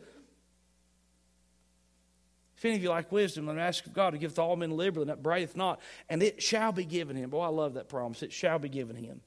If 2.57 2.65
any 2.65 2.75
of 2.75 2.83
you 2.83 2.89
like 2.89 3.11
wisdom, 3.11 3.45
me 3.45 3.61
ask 3.61 3.85
of 3.85 3.93
God 3.93 4.09
to 4.09 4.17
give 4.17 4.33
to 4.33 4.41
all 4.41 4.57
men 4.57 4.71
liberally, 4.71 5.09
and 5.09 5.11
upbraideth 5.11 5.55
not, 5.55 5.79
and 6.09 6.21
it 6.21 6.41
shall 6.41 6.73
be 6.73 6.83
given 6.83 7.15
him. 7.15 7.29
Boy, 7.29 7.41
I 7.41 7.47
love 7.47 7.75
that 7.75 7.87
promise. 7.87 8.21
It 8.21 8.33
shall 8.33 8.59
be 8.59 8.67
given 8.67 8.97
him. 8.97 9.21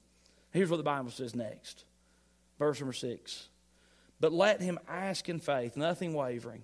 Here's 0.51 0.69
what 0.69 0.77
the 0.77 0.83
Bible 0.83 1.11
says 1.11 1.35
next. 1.35 1.85
Verse 2.59 2.79
number 2.79 2.93
six. 2.93 3.49
but 4.21 4.33
let 4.33 4.61
him 4.61 4.79
ask 4.87 5.29
in 5.29 5.41
faith, 5.41 5.77
nothing 5.77 6.13
wavering. 6.13 6.63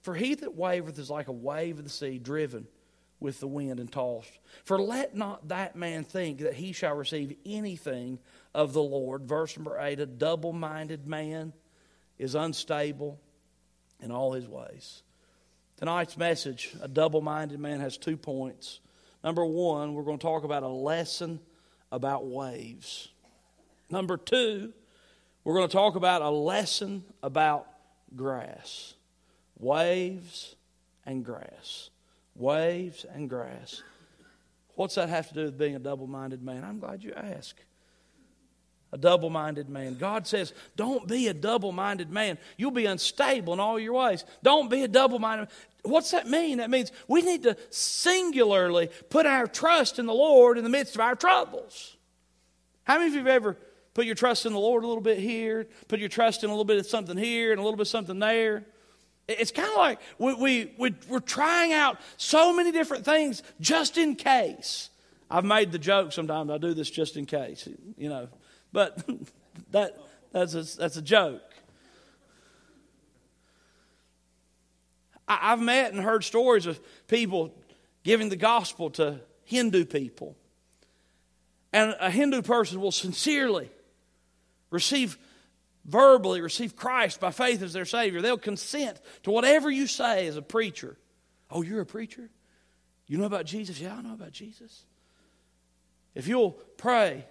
For 0.00 0.14
he 0.14 0.34
that 0.36 0.56
wavereth 0.56 0.98
is 0.98 1.10
like 1.10 1.28
a 1.28 1.32
wave 1.32 1.78
of 1.78 1.84
the 1.84 1.90
sea 1.90 2.18
driven 2.18 2.66
with 3.20 3.40
the 3.40 3.48
wind 3.48 3.80
and 3.80 3.90
tossed. 3.90 4.38
For 4.64 4.78
let 4.78 5.14
not 5.14 5.48
that 5.48 5.76
man 5.76 6.04
think 6.04 6.38
that 6.38 6.54
he 6.54 6.72
shall 6.72 6.94
receive 6.94 7.36
anything 7.44 8.20
of 8.54 8.72
the 8.72 8.82
Lord. 8.82 9.24
Verse 9.24 9.56
number 9.56 9.78
8 9.78 10.00
A 10.00 10.06
double 10.06 10.52
minded 10.52 11.06
man 11.06 11.52
is 12.18 12.34
unstable 12.34 13.20
in 14.00 14.10
all 14.10 14.32
his 14.32 14.48
ways. 14.48 15.02
Tonight's 15.76 16.16
message, 16.16 16.74
a 16.82 16.88
double 16.88 17.20
minded 17.20 17.60
man, 17.60 17.80
has 17.80 17.96
two 17.96 18.16
points. 18.16 18.80
Number 19.22 19.44
one, 19.44 19.94
we're 19.94 20.02
going 20.02 20.18
to 20.18 20.22
talk 20.22 20.44
about 20.44 20.62
a 20.62 20.68
lesson 20.68 21.40
about 21.92 22.26
waves. 22.26 23.08
Number 23.90 24.16
two, 24.16 24.72
we're 25.44 25.54
going 25.54 25.68
to 25.68 25.72
talk 25.72 25.94
about 25.94 26.22
a 26.22 26.30
lesson 26.30 27.04
about 27.22 27.66
grass. 28.14 28.94
Waves 29.58 30.56
and 31.06 31.24
grass. 31.24 31.90
Waves 32.34 33.04
and 33.12 33.28
grass. 33.28 33.82
What's 34.74 34.94
that 34.96 35.08
have 35.08 35.28
to 35.28 35.34
do 35.34 35.44
with 35.44 35.58
being 35.58 35.74
a 35.74 35.80
double 35.80 36.06
minded 36.06 36.42
man? 36.42 36.64
I'm 36.64 36.78
glad 36.78 37.02
you 37.02 37.12
asked. 37.12 37.64
A 38.90 38.96
double 38.96 39.28
minded 39.28 39.68
man. 39.68 39.96
God 39.96 40.26
says, 40.26 40.54
don't 40.74 41.06
be 41.06 41.28
a 41.28 41.34
double 41.34 41.72
minded 41.72 42.10
man. 42.10 42.38
You'll 42.56 42.70
be 42.70 42.86
unstable 42.86 43.52
in 43.52 43.60
all 43.60 43.78
your 43.78 43.92
ways. 43.92 44.24
Don't 44.42 44.70
be 44.70 44.82
a 44.82 44.88
double 44.88 45.18
minded 45.18 45.48
What's 45.82 46.10
that 46.10 46.28
mean? 46.28 46.58
That 46.58 46.70
means 46.70 46.92
we 47.06 47.22
need 47.22 47.44
to 47.44 47.56
singularly 47.70 48.90
put 49.10 49.26
our 49.26 49.46
trust 49.46 49.98
in 49.98 50.06
the 50.06 50.14
Lord 50.14 50.58
in 50.58 50.64
the 50.64 50.70
midst 50.70 50.94
of 50.94 51.00
our 51.00 51.14
troubles. 51.14 51.96
How 52.84 52.96
many 52.98 53.08
of 53.08 53.12
you 53.14 53.18
have 53.20 53.28
ever 53.28 53.56
put 53.94 54.06
your 54.06 54.14
trust 54.14 54.46
in 54.46 54.52
the 54.52 54.58
Lord 54.58 54.84
a 54.84 54.86
little 54.86 55.02
bit 55.02 55.18
here, 55.18 55.66
put 55.88 56.00
your 56.00 56.08
trust 56.08 56.42
in 56.42 56.50
a 56.50 56.52
little 56.52 56.64
bit 56.64 56.78
of 56.78 56.86
something 56.86 57.16
here 57.16 57.52
and 57.52 57.60
a 57.60 57.62
little 57.62 57.76
bit 57.76 57.82
of 57.82 57.88
something 57.88 58.18
there? 58.18 58.64
It's 59.28 59.50
kind 59.50 59.68
of 59.68 59.76
like 59.76 60.00
we, 60.18 60.34
we, 60.34 60.72
we, 60.78 60.94
we're 61.08 61.20
trying 61.20 61.72
out 61.72 61.98
so 62.16 62.54
many 62.54 62.72
different 62.72 63.04
things 63.04 63.42
just 63.60 63.98
in 63.98 64.16
case. 64.16 64.90
I've 65.30 65.44
made 65.44 65.70
the 65.70 65.78
joke 65.78 66.12
sometimes, 66.12 66.50
I 66.50 66.58
do 66.58 66.72
this 66.72 66.90
just 66.90 67.16
in 67.16 67.26
case, 67.26 67.68
you 67.96 68.08
know. 68.08 68.28
But 68.72 69.08
that, 69.70 69.96
that's, 70.32 70.54
a, 70.54 70.62
that's 70.78 70.96
a 70.96 71.02
joke. 71.02 71.42
I, 75.26 75.52
I've 75.52 75.60
met 75.60 75.92
and 75.92 76.02
heard 76.02 76.24
stories 76.24 76.66
of 76.66 76.80
people 77.06 77.54
giving 78.02 78.28
the 78.28 78.36
gospel 78.36 78.90
to 78.90 79.20
Hindu 79.44 79.84
people. 79.84 80.36
And 81.72 81.94
a 82.00 82.10
Hindu 82.10 82.42
person 82.42 82.80
will 82.80 82.92
sincerely 82.92 83.70
receive 84.70 85.18
verbally 85.88 86.42
receive 86.42 86.76
Christ 86.76 87.18
by 87.18 87.30
faith 87.30 87.62
as 87.62 87.72
their 87.72 87.86
Savior. 87.86 88.20
They'll 88.20 88.36
consent 88.36 89.00
to 89.22 89.30
whatever 89.30 89.70
you 89.70 89.86
say 89.86 90.26
as 90.26 90.36
a 90.36 90.42
preacher. 90.42 90.96
Oh, 91.50 91.62
you're 91.62 91.80
a 91.80 91.86
preacher? 91.86 92.28
You 93.06 93.16
know 93.16 93.24
about 93.24 93.46
Jesus? 93.46 93.80
Yeah, 93.80 93.96
I 93.96 94.02
know 94.02 94.12
about 94.12 94.32
Jesus. 94.32 94.84
If 96.14 96.28
you'll 96.28 96.50
pray 96.76 97.24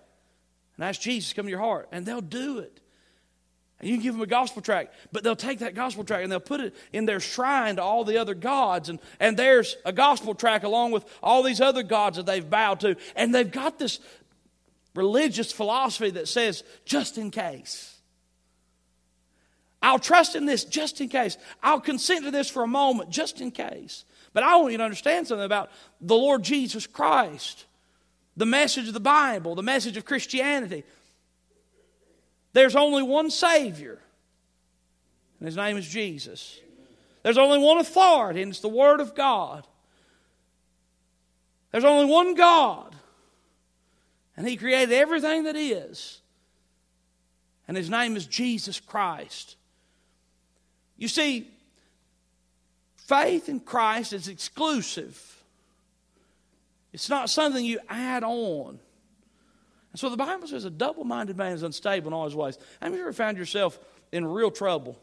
and 0.78 0.86
ask 0.86 1.02
Jesus 1.02 1.30
to 1.30 1.36
come 1.36 1.46
to 1.46 1.50
your 1.50 1.60
heart, 1.60 1.90
and 1.92 2.06
they'll 2.06 2.22
do 2.22 2.60
it. 2.60 2.80
And 3.80 3.90
you 3.90 3.96
can 3.96 4.04
give 4.04 4.14
them 4.14 4.24
a 4.24 4.28
gospel 4.28 4.62
tract, 4.62 4.96
but 5.12 5.24
they'll 5.24 5.36
take 5.36 5.60
that 5.60 5.76
gospel 5.76 6.04
tract 6.04 6.24
and 6.24 6.32
they'll 6.32 6.40
put 6.40 6.62
it 6.62 6.76
in 6.94 7.06
their 7.06 7.20
shrine 7.20 7.76
to 7.76 7.84
all 7.84 8.04
the 8.04 8.18
other 8.18 8.34
gods. 8.34 8.90
And, 8.90 9.00
and 9.20 9.38
there's 9.38 9.76
a 9.86 9.94
gospel 9.94 10.34
tract 10.34 10.64
along 10.64 10.92
with 10.92 11.06
all 11.22 11.44
these 11.44 11.62
other 11.62 11.84
gods 11.84 12.18
that 12.18 12.26
they've 12.26 12.48
bowed 12.48 12.80
to. 12.80 12.96
And 13.16 13.36
they've 13.36 13.52
got 13.52 13.78
this 13.78 14.00
religious 14.96 15.52
philosophy 15.52 16.10
that 16.12 16.28
says, 16.28 16.64
just 16.86 17.20
in 17.20 17.30
case. 17.30 17.94
I'll 19.80 20.00
trust 20.00 20.36
in 20.36 20.48
this 20.48 20.66
just 20.66 21.00
in 21.00 21.10
case. 21.10 21.38
I'll 21.62 21.80
consent 21.80 22.26
to 22.26 22.32
this 22.32 22.50
for 22.50 22.64
a 22.64 22.68
moment 22.68 23.12
just 23.12 23.42
in 23.42 23.52
case. 23.52 24.06
But 24.34 24.42
I 24.42 24.56
want 24.56 24.72
you 24.72 24.80
to 24.80 24.84
understand 24.84 25.28
something 25.28 25.46
about 25.46 25.70
the 26.02 26.16
Lord 26.16 26.44
Jesus 26.44 26.88
Christ, 26.88 27.66
the 28.38 28.46
message 28.46 28.88
of 28.88 28.94
the 28.94 29.00
Bible, 29.00 29.56
the 29.56 29.64
message 29.64 29.98
of 29.98 30.06
Christianity. 30.06 30.84
There's 32.54 32.76
only 32.76 33.04
one 33.04 33.32
Savior, 33.32 34.00
and 35.40 35.48
His 35.48 35.58
name 35.58 35.76
is 35.76 35.88
Jesus. 35.88 36.60
There's 37.24 37.40
only 37.40 37.58
one 37.58 37.80
authority, 37.80 38.44
and 38.44 38.52
it's 38.52 38.62
the 38.62 38.70
Word 38.70 39.00
of 39.00 39.16
God. 39.16 39.68
There's 41.72 41.84
only 41.84 42.06
one 42.06 42.36
God, 42.36 42.96
and 44.38 44.48
He 44.48 44.56
created 44.56 44.94
everything 44.94 45.44
that 45.44 45.56
is, 45.56 46.22
and 47.68 47.76
His 47.76 47.90
name 47.90 48.16
is 48.16 48.28
Jesus 48.28 48.80
Christ. 48.80 49.56
You 50.96 51.08
see, 51.08 51.50
faith 52.96 53.50
in 53.50 53.60
Christ 53.60 54.14
is 54.14 54.28
exclusive. 54.28 55.37
It's 56.94 57.10
not 57.10 57.30
something 57.30 57.64
you 57.64 57.80
add 57.90 58.24
on. 58.24 58.80
And 59.92 60.00
so 60.00 60.10
the 60.10 60.18
Bible 60.18 60.48
says 60.48 60.66
a 60.66 60.70
double 60.70 61.04
minded 61.04 61.38
man 61.38 61.54
is 61.54 61.64
unstable 61.64 62.08
in 62.08 62.14
all 62.14 62.26
his 62.26 62.36
ways. 62.36 62.58
Have 62.82 62.94
you 62.94 63.02
ever 63.02 63.14
found 63.14 63.38
yourself 63.38 63.80
in 64.12 64.26
real 64.26 64.52
trouble? 64.52 65.00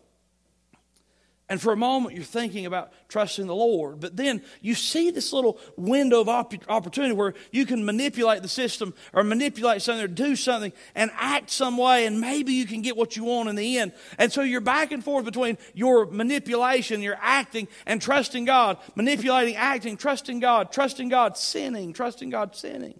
And 1.46 1.60
for 1.60 1.74
a 1.74 1.76
moment, 1.76 2.14
you're 2.14 2.24
thinking 2.24 2.64
about 2.64 2.90
trusting 3.08 3.46
the 3.46 3.54
Lord. 3.54 4.00
But 4.00 4.16
then 4.16 4.42
you 4.62 4.74
see 4.74 5.10
this 5.10 5.30
little 5.30 5.60
window 5.76 6.22
of 6.22 6.28
opportunity 6.28 7.12
where 7.12 7.34
you 7.52 7.66
can 7.66 7.84
manipulate 7.84 8.40
the 8.40 8.48
system 8.48 8.94
or 9.12 9.22
manipulate 9.22 9.82
something 9.82 10.02
or 10.02 10.08
do 10.08 10.36
something 10.36 10.72
and 10.94 11.10
act 11.14 11.50
some 11.50 11.76
way, 11.76 12.06
and 12.06 12.18
maybe 12.18 12.54
you 12.54 12.64
can 12.64 12.80
get 12.80 12.96
what 12.96 13.14
you 13.14 13.24
want 13.24 13.50
in 13.50 13.56
the 13.56 13.76
end. 13.76 13.92
And 14.16 14.32
so 14.32 14.40
you're 14.40 14.62
back 14.62 14.90
and 14.90 15.04
forth 15.04 15.26
between 15.26 15.58
your 15.74 16.06
manipulation, 16.06 17.02
your 17.02 17.18
acting, 17.20 17.68
and 17.84 18.00
trusting 18.00 18.46
God. 18.46 18.78
Manipulating, 18.94 19.54
acting, 19.56 19.98
trusting 19.98 20.40
God, 20.40 20.72
trusting 20.72 21.10
God, 21.10 21.36
sinning, 21.36 21.92
trusting 21.92 22.30
God, 22.30 22.56
sinning. 22.56 22.98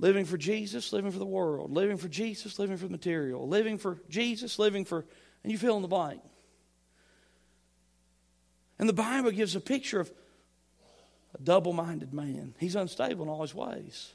Living 0.00 0.24
for 0.24 0.38
Jesus, 0.38 0.92
living 0.92 1.12
for 1.12 1.18
the 1.18 1.26
world, 1.26 1.70
living 1.70 1.98
for 1.98 2.08
Jesus, 2.08 2.58
living 2.58 2.78
for 2.78 2.86
the 2.86 2.90
material, 2.90 3.46
living 3.46 3.76
for 3.76 3.98
Jesus, 4.08 4.58
living 4.58 4.86
for, 4.86 5.04
and 5.44 5.52
you 5.52 5.58
fill 5.58 5.76
in 5.76 5.82
the 5.82 5.88
blank. 5.88 6.22
And 8.78 8.88
the 8.88 8.94
Bible 8.94 9.30
gives 9.30 9.54
a 9.54 9.60
picture 9.60 10.00
of 10.00 10.10
a 11.38 11.42
double 11.42 11.74
minded 11.74 12.14
man. 12.14 12.54
He's 12.58 12.76
unstable 12.76 13.24
in 13.24 13.28
all 13.28 13.42
his 13.42 13.54
ways. 13.54 14.14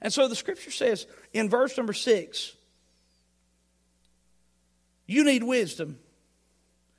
And 0.00 0.12
so 0.12 0.28
the 0.28 0.36
scripture 0.36 0.70
says 0.70 1.06
in 1.32 1.50
verse 1.50 1.76
number 1.76 1.92
six, 1.92 2.54
you 5.08 5.24
need 5.24 5.42
wisdom. 5.42 5.98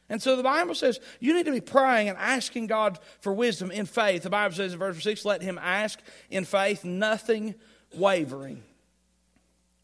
And 0.10 0.22
so 0.22 0.36
the 0.36 0.44
Bible 0.44 0.76
says 0.76 1.00
you 1.22 1.34
need 1.34 1.46
to 1.46 1.54
be 1.54 1.62
praying 1.62 2.10
and 2.10 2.18
asking 2.18 2.68
God 2.68 3.00
for 3.22 3.32
wisdom 3.32 3.72
in 3.72 3.86
faith. 3.86 4.24
The 4.24 4.30
Bible 4.30 4.56
says 4.56 4.74
in 4.74 4.80
verse 4.80 5.02
6, 5.02 5.24
let 5.24 5.42
him 5.42 5.58
ask 5.58 6.00
in 6.30 6.44
faith, 6.44 6.84
nothing 6.84 7.56
wavering. 7.94 8.64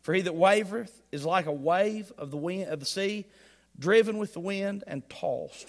For 0.01 0.13
he 0.13 0.21
that 0.21 0.35
wavereth 0.35 0.91
is 1.12 1.25
like 1.25 1.47
a 1.47 1.51
wave 1.51 2.12
of 2.17 2.31
the 2.31 2.38
wind 2.38 2.69
of 2.69 2.79
the 2.79 2.85
sea, 2.85 3.25
driven 3.77 4.17
with 4.17 4.33
the 4.33 4.39
wind 4.39 4.83
and 4.85 5.07
tossed. 5.09 5.67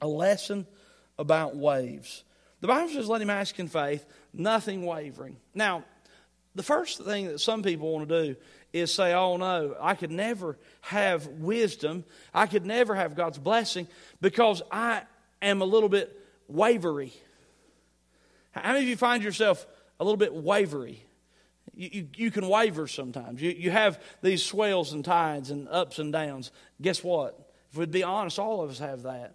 A 0.00 0.06
lesson 0.06 0.66
about 1.18 1.56
waves. 1.56 2.24
The 2.60 2.68
Bible 2.68 2.92
says, 2.92 3.08
let 3.08 3.20
him 3.20 3.30
ask 3.30 3.58
in 3.58 3.68
faith, 3.68 4.04
nothing 4.32 4.84
wavering. 4.84 5.36
Now, 5.54 5.84
the 6.54 6.62
first 6.62 7.02
thing 7.02 7.26
that 7.26 7.40
some 7.40 7.62
people 7.62 7.92
want 7.92 8.08
to 8.08 8.26
do 8.26 8.36
is 8.72 8.92
say, 8.92 9.12
oh 9.12 9.36
no, 9.36 9.76
I 9.80 9.94
could 9.94 10.10
never 10.10 10.56
have 10.82 11.26
wisdom. 11.26 12.04
I 12.32 12.46
could 12.46 12.64
never 12.64 12.94
have 12.94 13.14
God's 13.14 13.38
blessing 13.38 13.88
because 14.20 14.62
I 14.70 15.02
am 15.42 15.62
a 15.62 15.64
little 15.64 15.88
bit 15.88 16.16
wavery. 16.48 17.12
How 18.52 18.72
many 18.72 18.84
of 18.84 18.88
you 18.88 18.96
find 18.96 19.22
yourself 19.22 19.66
a 19.98 20.04
little 20.04 20.16
bit 20.16 20.32
wavery? 20.32 21.04
You, 21.76 21.90
you, 21.92 22.08
you, 22.16 22.30
can 22.30 22.48
waver 22.48 22.86
sometimes. 22.86 23.40
You, 23.40 23.50
you 23.50 23.70
have 23.70 24.00
these 24.22 24.42
swells 24.42 24.92
and 24.92 25.04
tides 25.04 25.50
and 25.50 25.68
ups 25.68 25.98
and 25.98 26.12
downs. 26.12 26.50
Guess 26.80 27.02
what? 27.02 27.52
If 27.70 27.78
we'd 27.78 27.90
be 27.90 28.02
honest, 28.02 28.38
all 28.38 28.62
of 28.62 28.70
us 28.70 28.78
have 28.78 29.02
that. 29.02 29.34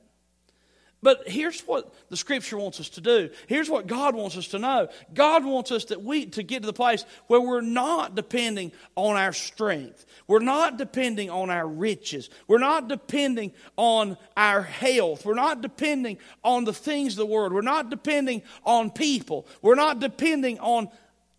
But 1.01 1.29
here's 1.29 1.61
what 1.61 1.93
the 2.09 2.17
scripture 2.17 2.57
wants 2.57 2.81
us 2.81 2.89
to 2.89 3.01
do. 3.01 3.29
Here's 3.47 3.69
what 3.69 3.87
God 3.87 4.15
wants 4.15 4.35
us 4.35 4.49
to 4.49 4.59
know. 4.59 4.89
God 5.13 5.45
wants 5.45 5.71
us 5.71 5.85
that 5.85 6.03
we 6.03 6.25
to 6.27 6.43
get 6.43 6.61
to 6.61 6.65
the 6.65 6.73
place 6.73 7.05
where 7.27 7.39
we're 7.39 7.61
not 7.61 8.15
depending 8.15 8.73
on 8.95 9.15
our 9.15 9.31
strength. 9.31 10.05
We're 10.27 10.39
not 10.39 10.77
depending 10.77 11.29
on 11.29 11.49
our 11.49 11.65
riches. 11.65 12.29
We're 12.47 12.57
not 12.57 12.89
depending 12.89 13.53
on 13.77 14.17
our 14.35 14.61
health. 14.61 15.25
We're 15.25 15.35
not 15.35 15.61
depending 15.61 16.17
on 16.43 16.65
the 16.65 16.73
things 16.73 17.13
of 17.13 17.19
the 17.19 17.25
world. 17.33 17.53
We're 17.53 17.61
not 17.61 17.89
depending 17.89 18.41
on 18.65 18.91
people. 18.91 19.47
We're 19.61 19.75
not 19.75 20.01
depending 20.01 20.59
on 20.59 20.89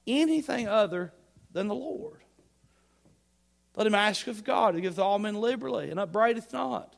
anything 0.07 0.69
other 0.69 1.13
than 1.53 1.69
the 1.69 1.75
Lord. 1.75 2.23
Let 3.77 3.87
him 3.87 3.95
ask 3.95 4.27
of 4.27 4.45
God, 4.45 4.75
who 4.75 4.81
giveth 4.81 4.99
all 4.99 5.19
men 5.19 5.37
liberally 5.37 5.91
and 5.91 5.99
upbraideth 5.99 6.53
not. 6.53 6.97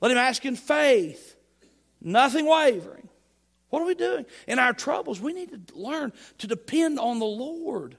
Let 0.00 0.12
him 0.12 0.18
ask 0.18 0.44
in 0.44 0.56
faith, 0.56 1.36
nothing 2.00 2.46
wavering. 2.46 3.08
What 3.68 3.82
are 3.82 3.86
we 3.86 3.94
doing? 3.94 4.26
In 4.46 4.58
our 4.58 4.72
troubles, 4.72 5.20
we 5.20 5.32
need 5.32 5.68
to 5.68 5.78
learn 5.78 6.12
to 6.38 6.46
depend 6.46 6.98
on 6.98 7.18
the 7.18 7.26
Lord. 7.26 7.96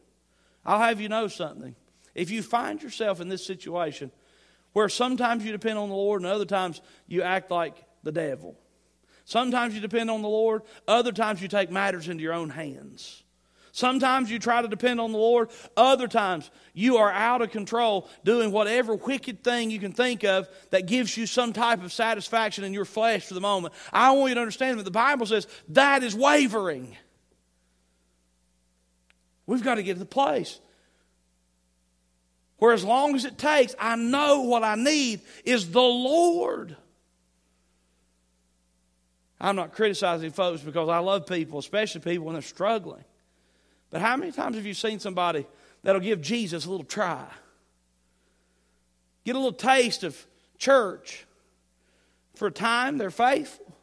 I'll 0.66 0.80
have 0.80 1.00
you 1.00 1.10
know 1.10 1.28
something. 1.28 1.76
If 2.14 2.30
you 2.30 2.44
find 2.44 2.82
yourself 2.82 3.22
in 3.22 3.30
this 3.30 3.46
situation 3.46 4.12
where 4.74 4.90
sometimes 4.90 5.46
you 5.46 5.52
depend 5.52 5.78
on 5.78 5.90
the 5.90 5.96
Lord 5.96 6.22
and 6.22 6.32
other 6.32 6.46
times 6.46 6.82
you 7.08 7.22
act 7.22 7.52
like 7.52 7.84
the 8.04 8.12
devil, 8.12 8.58
sometimes 9.32 9.74
you 9.74 9.80
depend 9.80 10.12
on 10.12 10.22
the 10.22 10.30
Lord, 10.30 10.64
other 10.88 11.12
times 11.12 11.42
you 11.42 11.48
take 11.48 11.72
matters 11.72 12.10
into 12.10 12.22
your 12.22 12.34
own 12.34 12.50
hands. 12.50 13.24
Sometimes 13.72 14.30
you 14.30 14.38
try 14.38 14.62
to 14.62 14.68
depend 14.68 15.00
on 15.00 15.14
the 15.14 15.18
Lord. 15.18 15.50
Other 15.78 16.10
times 16.10 16.52
you 16.74 16.98
are 16.98 17.10
out 17.10 17.42
of 17.42 17.52
control 17.52 18.10
doing 18.26 18.52
whatever 18.52 18.96
wicked 18.96 19.46
thing 19.46 19.72
you 19.72 19.80
can 19.80 19.94
think 19.94 20.26
of 20.26 20.50
that 20.72 20.88
gives 20.88 21.16
you 21.16 21.26
some 21.26 21.54
type 21.54 21.82
of 21.82 21.94
satisfaction 21.94 22.66
in 22.66 22.74
your 22.74 22.84
flesh 22.84 23.26
for 23.26 23.34
the 23.34 23.40
moment. 23.40 23.74
I 23.94 24.12
want 24.12 24.30
you 24.30 24.36
to 24.36 24.42
understand 24.42 24.78
that 24.80 24.84
the 24.84 24.92
Bible 24.92 25.26
says 25.26 25.48
that 25.70 26.04
is 26.04 26.14
wavering. 26.14 26.98
We've 29.46 29.64
got 29.64 29.76
to 29.76 29.84
get 29.84 29.94
to 29.94 30.00
the 30.00 30.06
place 30.06 30.60
where, 32.58 32.74
as 32.74 32.84
long 32.84 33.16
as 33.16 33.26
it 33.26 33.38
takes, 33.38 33.74
I 33.80 33.96
know 33.96 34.42
what 34.42 34.64
I 34.64 34.76
need 34.76 35.22
is 35.46 35.72
the 35.72 35.82
Lord. 35.82 36.76
I'm 39.42 39.56
not 39.56 39.74
criticizing 39.74 40.32
folks 40.32 40.62
because 40.62 40.88
I 40.88 41.00
love 41.00 41.26
people, 41.26 41.58
especially 41.58 42.02
people 42.02 42.26
when 42.26 42.34
they're 42.34 42.44
struggling. 42.44 43.04
But 43.90 44.02
how 44.02 44.16
many 44.16 44.32
times 44.32 44.56
have 44.56 44.66
you 44.68 44.76
seen 44.76 45.00
somebody 45.00 45.48
that'll 45.82 46.00
give 46.00 46.22
Jesus 46.22 46.66
a 46.66 46.70
little 46.70 46.86
try? 46.86 47.26
Get 49.26 49.36
a 49.36 49.40
little 49.40 49.52
taste 49.52 50.04
of 50.04 50.26
church. 50.60 51.26
For 52.36 52.48
a 52.48 52.52
time, 52.52 53.00
they're 53.00 53.10
faithful. 53.10 53.76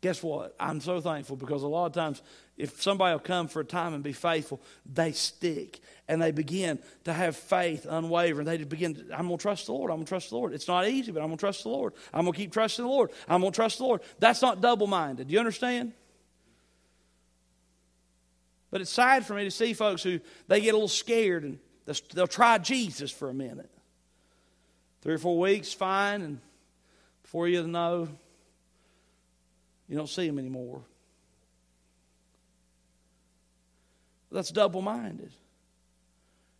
Guess 0.00 0.22
what? 0.22 0.56
I'm 0.58 0.80
so 0.80 1.02
thankful 1.02 1.36
because 1.36 1.62
a 1.62 1.68
lot 1.68 1.86
of 1.86 1.92
times, 1.92 2.22
if 2.60 2.82
somebody 2.82 3.14
will 3.14 3.20
come 3.20 3.48
for 3.48 3.60
a 3.60 3.64
time 3.64 3.94
and 3.94 4.02
be 4.02 4.12
faithful, 4.12 4.60
they 4.84 5.12
stick 5.12 5.80
and 6.08 6.20
they 6.20 6.30
begin 6.30 6.78
to 7.04 7.12
have 7.12 7.36
faith 7.36 7.86
unwavering. 7.88 8.44
They 8.44 8.58
begin, 8.58 8.94
to, 8.96 9.00
I'm 9.12 9.26
going 9.26 9.38
to 9.38 9.42
trust 9.42 9.66
the 9.66 9.72
Lord. 9.72 9.90
I'm 9.90 9.98
going 9.98 10.06
to 10.06 10.08
trust 10.08 10.30
the 10.30 10.36
Lord. 10.36 10.52
It's 10.52 10.68
not 10.68 10.86
easy, 10.88 11.12
but 11.12 11.20
I'm 11.20 11.28
going 11.28 11.38
to 11.38 11.40
trust 11.40 11.62
the 11.62 11.70
Lord. 11.70 11.94
I'm 12.12 12.24
going 12.24 12.32
to 12.32 12.38
keep 12.38 12.52
trusting 12.52 12.84
the 12.84 12.90
Lord. 12.90 13.10
I'm 13.28 13.40
going 13.40 13.52
to 13.52 13.56
trust 13.56 13.78
the 13.78 13.84
Lord. 13.84 14.02
That's 14.18 14.42
not 14.42 14.60
double 14.60 14.86
minded. 14.86 15.28
Do 15.28 15.32
you 15.32 15.38
understand? 15.38 15.92
But 18.70 18.80
it's 18.80 18.90
sad 18.90 19.24
for 19.24 19.34
me 19.34 19.44
to 19.44 19.50
see 19.50 19.72
folks 19.72 20.02
who 20.02 20.20
they 20.48 20.60
get 20.60 20.70
a 20.70 20.76
little 20.76 20.88
scared 20.88 21.44
and 21.44 21.58
they'll 22.12 22.26
try 22.26 22.58
Jesus 22.58 23.10
for 23.10 23.28
a 23.28 23.34
minute. 23.34 23.70
Three 25.02 25.14
or 25.14 25.18
four 25.18 25.38
weeks, 25.38 25.72
fine, 25.72 26.22
and 26.22 26.40
before 27.22 27.48
you 27.48 27.66
know, 27.66 28.08
you 29.88 29.96
don't 29.96 30.08
see 30.08 30.26
them 30.26 30.38
anymore. 30.38 30.82
That's 34.30 34.50
double 34.50 34.82
minded. 34.82 35.32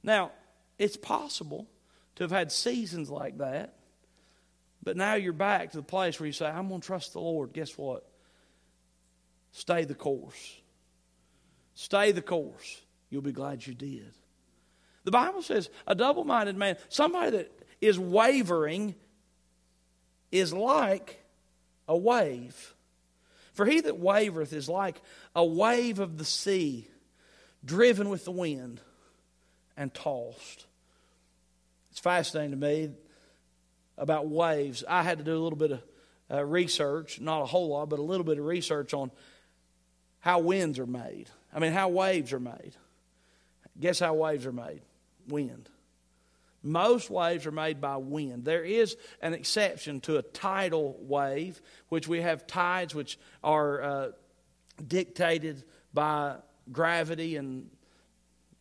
Now, 0.02 0.32
it's 0.78 0.96
possible 0.96 1.68
to 2.16 2.24
have 2.24 2.30
had 2.30 2.50
seasons 2.50 3.10
like 3.10 3.38
that, 3.38 3.74
but 4.82 4.96
now 4.96 5.14
you're 5.14 5.32
back 5.32 5.70
to 5.70 5.76
the 5.76 5.82
place 5.82 6.18
where 6.18 6.26
you 6.26 6.32
say, 6.32 6.46
I'm 6.46 6.68
going 6.68 6.80
to 6.80 6.86
trust 6.86 7.12
the 7.12 7.20
Lord. 7.20 7.52
Guess 7.52 7.76
what? 7.76 8.06
Stay 9.52 9.84
the 9.84 9.94
course. 9.94 10.60
Stay 11.74 12.12
the 12.12 12.22
course. 12.22 12.80
You'll 13.10 13.22
be 13.22 13.32
glad 13.32 13.66
you 13.66 13.74
did. 13.74 14.12
The 15.04 15.10
Bible 15.10 15.42
says 15.42 15.70
a 15.86 15.94
double 15.94 16.24
minded 16.24 16.56
man, 16.56 16.76
somebody 16.88 17.30
that 17.32 17.52
is 17.80 17.98
wavering, 17.98 18.94
is 20.30 20.52
like 20.52 21.24
a 21.88 21.96
wave. 21.96 22.74
For 23.52 23.66
he 23.66 23.80
that 23.80 24.00
wavereth 24.00 24.52
is 24.52 24.68
like 24.68 25.00
a 25.34 25.44
wave 25.44 25.98
of 25.98 26.18
the 26.18 26.24
sea, 26.24 26.88
driven 27.64 28.08
with 28.08 28.24
the 28.24 28.30
wind 28.30 28.80
and 29.76 29.92
tossed. 29.92 30.66
It's 31.90 32.00
fascinating 32.00 32.52
to 32.52 32.56
me 32.56 32.90
about 33.98 34.28
waves. 34.28 34.84
I 34.88 35.02
had 35.02 35.18
to 35.18 35.24
do 35.24 35.36
a 35.36 35.42
little 35.42 35.58
bit 35.58 35.72
of 35.72 35.82
uh, 36.30 36.44
research, 36.44 37.20
not 37.20 37.42
a 37.42 37.46
whole 37.46 37.68
lot, 37.68 37.88
but 37.88 37.98
a 37.98 38.02
little 38.02 38.24
bit 38.24 38.38
of 38.38 38.44
research 38.44 38.94
on 38.94 39.10
how 40.20 40.38
winds 40.38 40.78
are 40.78 40.86
made. 40.86 41.28
I 41.52 41.58
mean, 41.58 41.72
how 41.72 41.88
waves 41.88 42.32
are 42.32 42.40
made. 42.40 42.76
Guess 43.78 44.00
how 44.00 44.14
waves 44.14 44.46
are 44.46 44.52
made? 44.52 44.82
Wind. 45.28 45.68
Most 46.62 47.08
waves 47.08 47.46
are 47.46 47.52
made 47.52 47.80
by 47.80 47.96
wind. 47.96 48.44
There 48.44 48.62
is 48.62 48.96
an 49.22 49.32
exception 49.32 50.00
to 50.02 50.18
a 50.18 50.22
tidal 50.22 50.96
wave, 51.00 51.60
which 51.88 52.06
we 52.06 52.20
have 52.20 52.46
tides 52.46 52.94
which 52.94 53.18
are 53.42 53.82
uh, 53.82 54.08
dictated 54.86 55.64
by 55.94 56.36
gravity 56.72 57.36
and 57.36 57.68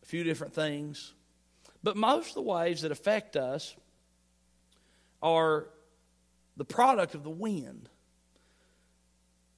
a 0.02 0.06
few 0.06 0.24
different 0.24 0.54
things. 0.54 1.12
But 1.82 1.96
most 1.96 2.30
of 2.30 2.34
the 2.34 2.42
waves 2.42 2.82
that 2.82 2.92
affect 2.92 3.36
us 3.36 3.74
are 5.22 5.66
the 6.56 6.64
product 6.64 7.14
of 7.14 7.24
the 7.24 7.30
wind. 7.30 7.88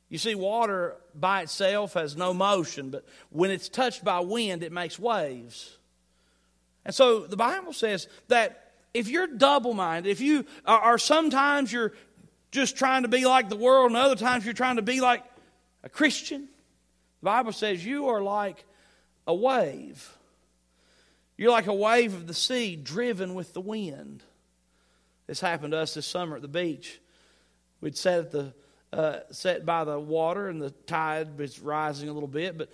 You 0.09 0.19
see, 0.19 0.35
water 0.35 0.97
by 1.15 1.43
itself 1.43 1.95
has 1.95 2.17
no 2.17 2.35
motion, 2.35 2.91
but 2.91 3.07
when 3.31 3.51
it's 3.51 3.69
touched 3.69 4.05
by 4.05 4.21
wind, 4.21 4.63
it 4.63 4.71
makes 4.71 4.99
waves. 4.99 5.79
And 6.85 6.95
so 6.95 7.21
the 7.21 7.37
Bible 7.37 7.73
says 7.73 8.09
that 8.29 8.73
if 8.93 9.09
you're 9.09 9.27
double 9.27 9.73
minded, 9.73 10.11
if 10.11 10.21
you 10.21 10.45
are 10.67 10.99
sometimes 10.99 11.73
you're 11.73 11.95
just 12.51 12.77
trying 12.77 13.03
to 13.03 13.09
be 13.09 13.25
like 13.25 13.49
the 13.49 13.57
world, 13.57 13.91
and 13.91 13.97
other 13.97 14.17
times 14.17 14.45
you're 14.45 14.53
trying 14.53 14.77
to 14.77 14.83
be 14.83 15.01
like 15.01 15.25
a 15.83 15.89
Christian, 15.89 16.49
the 17.23 17.27
Bible 17.27 17.53
says 17.53 17.87
you 17.87 18.09
are 18.09 18.21
like 18.21 18.65
a 19.29 19.35
wave. 19.35 20.19
You're 21.37 21.53
like 21.53 21.69
a 21.69 21.75
wave 21.75 22.15
of 22.15 22.27
the 22.27 22.35
sea 22.35 22.75
driven 22.75 23.35
with 23.35 23.53
the 23.53 23.61
wind. 23.61 24.25
This 25.29 25.41
happened 25.41 25.71
to 25.71 25.79
us 25.79 25.95
this 25.95 26.05
summer 26.05 26.35
at 26.35 26.43
the 26.43 26.49
beach. 26.49 27.01
We'd 27.81 27.97
sat 27.97 28.19
at 28.19 28.31
the 28.33 28.55
uh, 28.93 29.21
set 29.31 29.65
by 29.65 29.85
the 29.85 29.99
water 29.99 30.49
and 30.49 30.61
the 30.61 30.71
tide 30.71 31.39
was 31.39 31.61
rising 31.61 32.09
a 32.09 32.13
little 32.13 32.29
bit. 32.29 32.59
But 32.59 32.71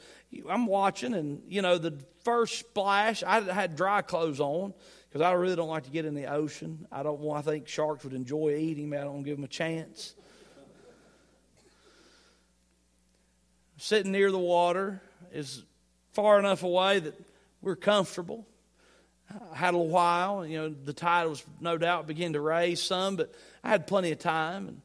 I'm 0.49 0.67
watching, 0.67 1.13
and 1.13 1.43
you 1.47 1.61
know, 1.61 1.77
the 1.77 1.99
first 2.25 2.59
splash, 2.59 3.23
I 3.23 3.43
had 3.43 3.77
dry 3.77 4.01
clothes 4.01 4.41
on 4.41 4.73
because 5.09 5.21
I 5.21 5.33
really 5.33 5.57
don't 5.57 5.69
like 5.69 5.85
to 5.85 5.91
get 5.91 6.07
in 6.07 6.15
the 6.15 6.27
ocean. 6.27 6.87
I 6.91 7.03
don't 7.03 7.21
want. 7.21 7.47
I 7.47 7.51
think 7.51 7.69
sharks 7.69 8.03
would 8.03 8.15
enjoy 8.15 8.57
eating 8.59 8.89
me. 8.89 8.97
I 8.97 9.05
don't 9.05 9.23
give 9.23 9.37
them 9.37 9.45
a 9.45 9.49
chance. 9.49 10.15
Sitting 13.79 14.13
near 14.13 14.31
the 14.31 14.39
water 14.39 15.01
is 15.33 15.63
far 16.13 16.39
enough 16.39 16.63
away 16.63 16.99
that 16.99 17.15
we're 17.63 17.77
comfortable. 17.77 18.47
I 19.53 19.57
had 19.57 19.75
a 19.75 19.77
little 19.77 19.93
while, 19.93 20.47
you 20.47 20.59
know, 20.59 20.69
the 20.69 20.93
tide 20.93 21.27
was 21.27 21.45
no 21.61 21.79
doubt 21.79 22.07
beginning 22.07 22.33
to 22.35 22.41
raise 22.41 22.83
some, 22.83 23.17
but 23.17 23.35
I 23.63 23.69
had 23.69 23.87
plenty 23.87 24.11
of 24.11 24.19
time. 24.19 24.69
And 24.69 24.81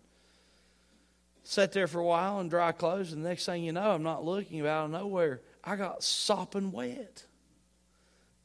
Sat 1.43 1.73
there 1.73 1.87
for 1.87 1.99
a 1.99 2.05
while 2.05 2.39
in 2.39 2.47
dry 2.47 2.71
clothes, 2.71 3.11
and 3.11 3.23
the 3.23 3.29
next 3.29 3.45
thing 3.45 3.63
you 3.63 3.73
know, 3.73 3.91
I'm 3.91 4.03
not 4.03 4.23
looking 4.23 4.65
out 4.65 4.85
of 4.85 4.91
nowhere. 4.91 5.41
I 5.63 5.75
got 5.75 6.01
sopping 6.01 6.71
wet. 6.71 7.25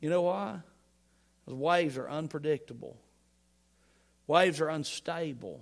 You 0.00 0.11
know 0.11 0.22
why? 0.22 0.58
Because 1.44 1.58
waves 1.58 1.96
are 1.96 2.08
unpredictable. 2.08 2.96
Waves 4.26 4.61
are 4.61 4.68
unstable. 4.68 5.61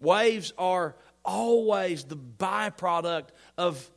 Waves 0.00 0.52
are 0.56 0.94
always 1.28 2.04
the 2.04 2.16
byproduct 2.16 3.28
of 3.58 3.88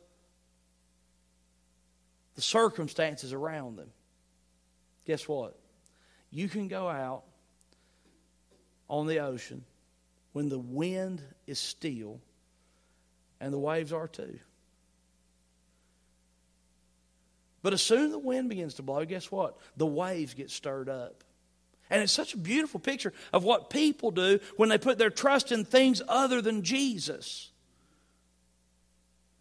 the 2.34 2.42
circumstances 2.42 3.32
around 3.32 3.76
them. 3.76 3.88
Guess 5.06 5.26
what? 5.26 5.58
You 6.30 6.48
can 6.48 6.68
go 6.68 6.88
out 6.88 7.24
on 8.88 9.06
the 9.06 9.20
ocean 9.20 9.64
when 10.32 10.50
the 10.50 10.58
wind 10.58 11.22
is 11.46 11.58
still 11.58 12.20
and 13.40 13.52
the 13.52 13.58
waves 13.58 13.92
are 13.92 14.08
too. 14.08 14.38
But 17.62 17.72
as 17.72 17.80
soon 17.80 18.06
as 18.06 18.10
the 18.10 18.18
wind 18.18 18.50
begins 18.50 18.74
to 18.74 18.82
blow, 18.82 19.04
guess 19.06 19.30
what? 19.32 19.56
The 19.76 19.86
waves 19.86 20.34
get 20.34 20.50
stirred 20.50 20.88
up. 20.88 21.24
And 21.92 22.02
it's 22.02 22.12
such 22.12 22.32
a 22.32 22.38
beautiful 22.38 22.80
picture 22.80 23.12
of 23.34 23.44
what 23.44 23.68
people 23.68 24.10
do 24.10 24.40
when 24.56 24.70
they 24.70 24.78
put 24.78 24.96
their 24.96 25.10
trust 25.10 25.52
in 25.52 25.66
things 25.66 26.00
other 26.08 26.40
than 26.40 26.62
Jesus. 26.62 27.50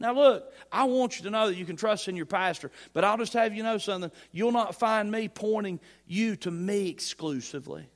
Now, 0.01 0.13
look, 0.13 0.51
I 0.69 0.83
want 0.83 1.17
you 1.17 1.23
to 1.23 1.29
know 1.29 1.47
that 1.47 1.55
you 1.55 1.63
can 1.63 1.77
trust 1.77 2.09
in 2.09 2.17
your 2.17 2.25
pastor, 2.25 2.69
but 2.91 3.05
I'll 3.05 3.17
just 3.17 3.31
have 3.33 3.55
you 3.55 3.63
know 3.63 3.77
something. 3.77 4.11
You'll 4.33 4.51
not 4.51 4.75
find 4.75 5.09
me 5.09 5.29
pointing 5.29 5.79
you 6.05 6.35
to 6.37 6.51
me 6.51 6.89
exclusively. 6.89 7.87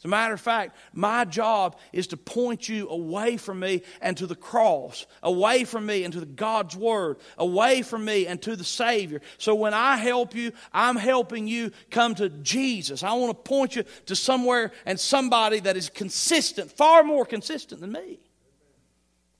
As 0.00 0.06
a 0.06 0.08
matter 0.08 0.32
of 0.32 0.40
fact, 0.40 0.76
my 0.94 1.26
job 1.26 1.76
is 1.92 2.06
to 2.06 2.16
point 2.16 2.66
you 2.66 2.88
away 2.88 3.36
from 3.36 3.60
me 3.60 3.82
and 4.00 4.16
to 4.16 4.26
the 4.26 4.34
cross, 4.34 5.04
away 5.22 5.64
from 5.64 5.84
me 5.84 6.04
and 6.04 6.12
to 6.14 6.24
God's 6.24 6.74
Word, 6.74 7.18
away 7.36 7.82
from 7.82 8.06
me 8.06 8.26
and 8.26 8.40
to 8.40 8.56
the 8.56 8.64
Savior. 8.64 9.20
So 9.36 9.54
when 9.54 9.74
I 9.74 9.98
help 9.98 10.34
you, 10.34 10.52
I'm 10.72 10.96
helping 10.96 11.46
you 11.46 11.70
come 11.90 12.14
to 12.14 12.30
Jesus. 12.30 13.02
I 13.02 13.12
want 13.12 13.36
to 13.36 13.42
point 13.50 13.76
you 13.76 13.84
to 14.06 14.16
somewhere 14.16 14.72
and 14.86 14.98
somebody 14.98 15.60
that 15.60 15.76
is 15.76 15.90
consistent, 15.90 16.72
far 16.72 17.04
more 17.04 17.26
consistent 17.26 17.82
than 17.82 17.92
me. 17.92 18.20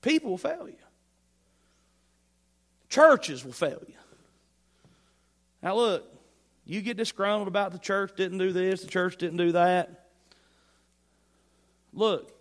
People 0.03 0.29
will 0.29 0.37
fail 0.37 0.67
you, 0.69 0.75
churches 2.87 3.43
will 3.43 3.51
fail 3.51 3.81
you. 3.87 3.95
Now, 5.63 5.75
look, 5.75 6.07
You 6.65 6.81
get 6.81 6.97
disgruntled 6.97 7.47
about 7.47 7.71
the 7.71 7.79
church 7.79 8.13
didn't 8.15 8.37
do 8.37 8.53
this, 8.53 8.81
the 8.81 8.87
church 8.87 9.17
didn't 9.17 9.37
do 9.37 9.51
that. 9.53 10.00
Look, 11.93 12.31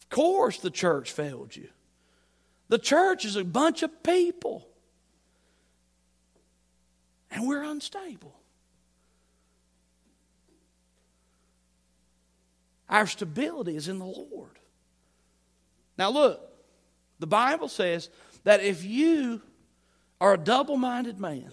of 0.00 0.08
course 0.10 0.58
the 0.58 0.70
church 0.70 1.12
failed 1.12 1.54
you. 1.54 1.68
The 2.68 2.78
church 2.78 3.24
is 3.24 3.36
a 3.36 3.44
bunch 3.44 3.82
of 3.82 4.02
people, 4.02 4.68
and 7.30 7.48
we're 7.48 7.62
unstable. 7.62 8.34
Our 12.88 13.06
stability 13.06 13.76
is 13.76 13.88
in 13.88 13.98
the 13.98 14.04
Lord. 14.04 14.58
Now, 15.96 16.10
look, 16.10 16.40
the 17.18 17.26
Bible 17.26 17.68
says 17.68 18.08
that 18.44 18.62
if 18.62 18.84
you 18.84 19.42
are 20.20 20.34
a 20.34 20.38
double 20.38 20.76
minded 20.76 21.18
man, 21.18 21.50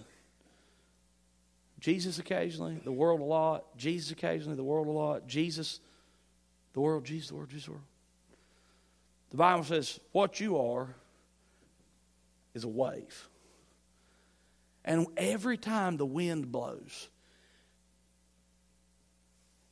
Jesus 1.78 2.18
occasionally, 2.18 2.80
the 2.82 2.92
world 2.92 3.20
a 3.20 3.24
lot, 3.24 3.76
Jesus 3.76 4.10
occasionally, 4.10 4.56
the 4.56 4.64
world 4.64 4.86
a 4.86 4.90
lot, 4.90 5.26
Jesus, 5.26 5.80
the 6.72 6.80
world, 6.80 7.04
Jesus, 7.04 7.28
the 7.28 7.34
world, 7.34 7.50
Jesus, 7.50 7.66
the 7.66 7.72
world. 7.72 7.84
The 9.30 9.36
Bible 9.36 9.64
says 9.64 10.00
what 10.12 10.40
you 10.40 10.58
are 10.58 10.94
is 12.54 12.64
a 12.64 12.68
wave. 12.68 13.28
And 14.84 15.06
every 15.16 15.58
time 15.58 15.96
the 15.96 16.06
wind 16.06 16.50
blows, 16.50 17.08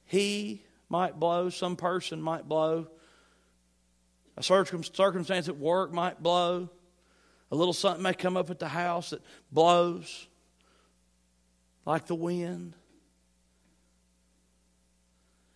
he 0.04 0.62
might 0.88 1.18
blow, 1.18 1.48
some 1.48 1.76
person 1.76 2.20
might 2.20 2.48
blow, 2.48 2.88
a 4.36 4.42
circumstance 4.42 5.48
at 5.48 5.56
work 5.56 5.92
might 5.92 6.22
blow, 6.22 6.68
a 7.50 7.56
little 7.56 7.72
something 7.72 8.02
may 8.02 8.12
come 8.12 8.36
up 8.36 8.50
at 8.50 8.58
the 8.58 8.68
house 8.68 9.10
that 9.10 9.22
blows 9.52 10.26
like 11.84 12.06
the 12.06 12.14
wind. 12.14 12.74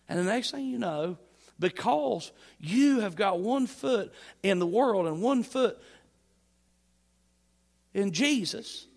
And 0.07 0.19
the 0.19 0.23
next 0.23 0.51
thing 0.51 0.65
you 0.65 0.79
know, 0.79 1.17
because 1.59 2.31
you 2.59 3.01
have 3.01 3.15
got 3.15 3.39
one 3.39 3.67
foot 3.67 4.11
in 4.41 4.59
the 4.59 4.67
world 4.67 5.07
and 5.07 5.21
one 5.21 5.43
foot 5.43 5.77
in 7.93 8.11
Jesus, 8.11 8.87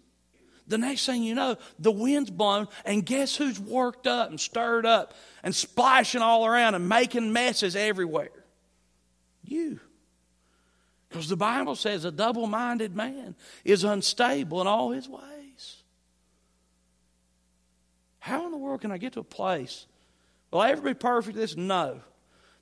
the 0.66 0.78
next 0.78 1.04
thing 1.04 1.22
you 1.22 1.34
know, 1.34 1.56
the 1.78 1.90
wind's 1.90 2.30
blown, 2.30 2.68
and 2.84 3.04
guess 3.04 3.36
who's 3.36 3.58
worked 3.58 4.06
up 4.06 4.30
and 4.30 4.40
stirred 4.40 4.86
up 4.86 5.14
and 5.42 5.54
splashing 5.54 6.22
all 6.22 6.46
around 6.46 6.74
and 6.74 6.88
making 6.88 7.32
messes 7.32 7.76
everywhere? 7.76 8.30
You. 9.44 9.80
Because 11.08 11.28
the 11.28 11.36
Bible 11.36 11.76
says 11.76 12.06
a 12.06 12.10
double 12.10 12.46
minded 12.46 12.96
man 12.96 13.34
is 13.64 13.84
unstable 13.84 14.60
in 14.62 14.66
all 14.66 14.92
his 14.92 15.08
ways. 15.08 15.31
How 18.22 18.46
in 18.46 18.52
the 18.52 18.56
world 18.56 18.82
can 18.82 18.92
I 18.92 18.98
get 18.98 19.14
to 19.14 19.20
a 19.20 19.24
place? 19.24 19.85
Will 20.52 20.61
I 20.61 20.70
ever 20.70 20.80
be 20.80 20.94
perfect 20.94 21.37
at 21.37 21.40
this? 21.40 21.56
No. 21.56 22.00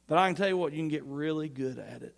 But 0.07 0.17
I 0.17 0.27
can 0.27 0.35
tell 0.35 0.49
you 0.49 0.57
what, 0.57 0.73
you 0.73 0.79
can 0.79 0.89
get 0.89 1.05
really 1.05 1.51
good 1.51 1.79
at 1.79 2.01
it. 2.01 2.15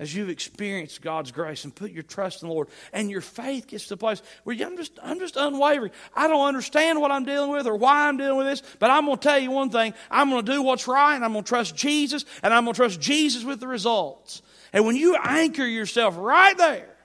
As 0.00 0.12
you've 0.12 0.28
experienced 0.28 1.02
God's 1.02 1.30
grace 1.30 1.62
and 1.62 1.72
put 1.72 1.92
your 1.92 2.02
trust 2.02 2.42
in 2.42 2.48
the 2.48 2.54
Lord, 2.54 2.66
and 2.92 3.08
your 3.08 3.20
faith 3.20 3.68
gets 3.68 3.84
to 3.84 3.90
the 3.90 3.96
place 3.96 4.22
where 4.42 4.56
I'm 4.56 4.76
just, 4.76 4.98
I'm 5.00 5.20
just 5.20 5.36
unwavering. 5.36 5.92
I 6.16 6.26
don't 6.26 6.44
understand 6.44 7.00
what 7.00 7.12
I'm 7.12 7.24
dealing 7.24 7.52
with 7.52 7.68
or 7.68 7.76
why 7.76 8.08
I'm 8.08 8.16
dealing 8.16 8.38
with 8.38 8.48
this, 8.48 8.62
but 8.80 8.90
I'm 8.90 9.06
going 9.06 9.18
to 9.18 9.22
tell 9.22 9.38
you 9.38 9.52
one 9.52 9.70
thing. 9.70 9.94
I'm 10.10 10.28
going 10.28 10.44
to 10.44 10.52
do 10.52 10.62
what's 10.62 10.88
right, 10.88 11.14
and 11.14 11.24
I'm 11.24 11.30
going 11.30 11.44
to 11.44 11.48
trust 11.48 11.76
Jesus, 11.76 12.24
and 12.42 12.52
I'm 12.52 12.64
going 12.64 12.74
to 12.74 12.76
trust 12.76 13.00
Jesus 13.00 13.44
with 13.44 13.60
the 13.60 13.68
results. 13.68 14.42
And 14.72 14.84
when 14.84 14.96
you 14.96 15.14
anchor 15.14 15.64
yourself 15.64 16.16
right 16.18 16.58
there, 16.58 16.96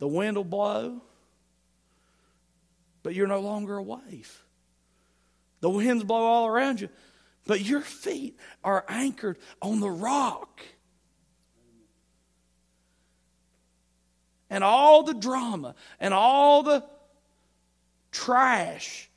the 0.00 0.08
wind 0.08 0.36
will 0.36 0.42
blow, 0.42 1.00
but 3.08 3.14
you're 3.14 3.26
no 3.26 3.40
longer 3.40 3.78
a 3.78 3.82
wave. 3.82 4.44
The 5.60 5.70
winds 5.70 6.04
blow 6.04 6.22
all 6.22 6.46
around 6.46 6.82
you, 6.82 6.90
but 7.46 7.62
your 7.62 7.80
feet 7.80 8.36
are 8.62 8.84
anchored 8.86 9.38
on 9.62 9.80
the 9.80 9.88
rock. 9.88 10.60
And 14.50 14.62
all 14.62 15.04
the 15.04 15.14
drama 15.14 15.74
and 15.98 16.12
all 16.12 16.62
the 16.62 16.84
trash 18.12 19.08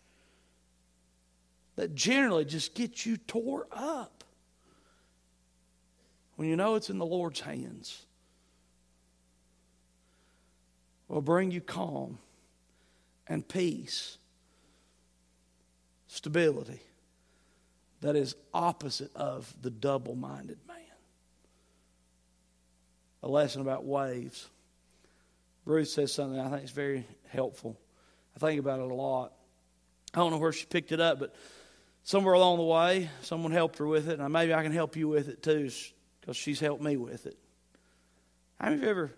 that 1.75 1.93
generally 1.93 2.45
just 2.45 2.73
gets 2.73 3.06
you 3.06 3.17
tore 3.17 3.67
up 3.73 4.23
when 6.38 6.47
you 6.47 6.56
know 6.56 6.75
it's 6.75 6.89
in 6.89 6.97
the 6.97 7.06
Lord's 7.06 7.41
hands 7.41 8.06
will 11.10 11.21
bring 11.21 11.51
you 11.51 11.60
calm 11.60 12.19
and 13.32 13.48
peace, 13.48 14.17
stability 16.08 16.82
that 18.02 18.17
is 18.17 18.36
opposite 18.54 19.15
of 19.15 19.54
the 19.62 19.70
double 19.70 20.15
minded 20.15 20.58
man. 20.67 20.78
A 23.24 23.30
lesson 23.30 23.62
about 23.62 23.86
waves. 23.86 24.50
Ruth 25.63 25.88
says 25.88 26.12
something 26.12 26.38
I 26.38 26.50
think 26.50 26.65
is 26.65 26.72
very 26.72 27.08
helpful. 27.30 27.78
I 28.36 28.39
think 28.39 28.60
about 28.60 28.82
it 28.82 28.91
a 28.91 28.94
lot. 28.94 29.32
I 30.13 30.17
don't 30.17 30.32
know 30.32 30.38
where 30.38 30.52
she 30.52 30.65
picked 30.65 30.91
it 30.91 31.00
up, 31.00 31.17
but 31.20 31.34
somewhere 32.04 32.34
along 32.34 32.58
the 32.58 32.63
way, 32.63 33.10
someone 33.22 33.54
helped 33.54 33.78
her 33.78 33.88
with 33.88 34.10
it, 34.10 34.20
and 34.20 34.34
maybe 34.34 34.54
I 34.54 34.62
can 34.62 34.74
help 34.74 34.98
you 34.98 35.08
with 35.08 35.30
it 35.30 35.41
too, 35.41 35.72
because 36.20 36.36
she's 36.36 36.60
helped 36.60 36.84
me 36.84 36.98
with 36.98 37.28
it. 37.28 37.38
How 38.60 38.65
many 38.65 38.80
of 38.80 38.84
you 38.84 38.89
ever 38.89 39.12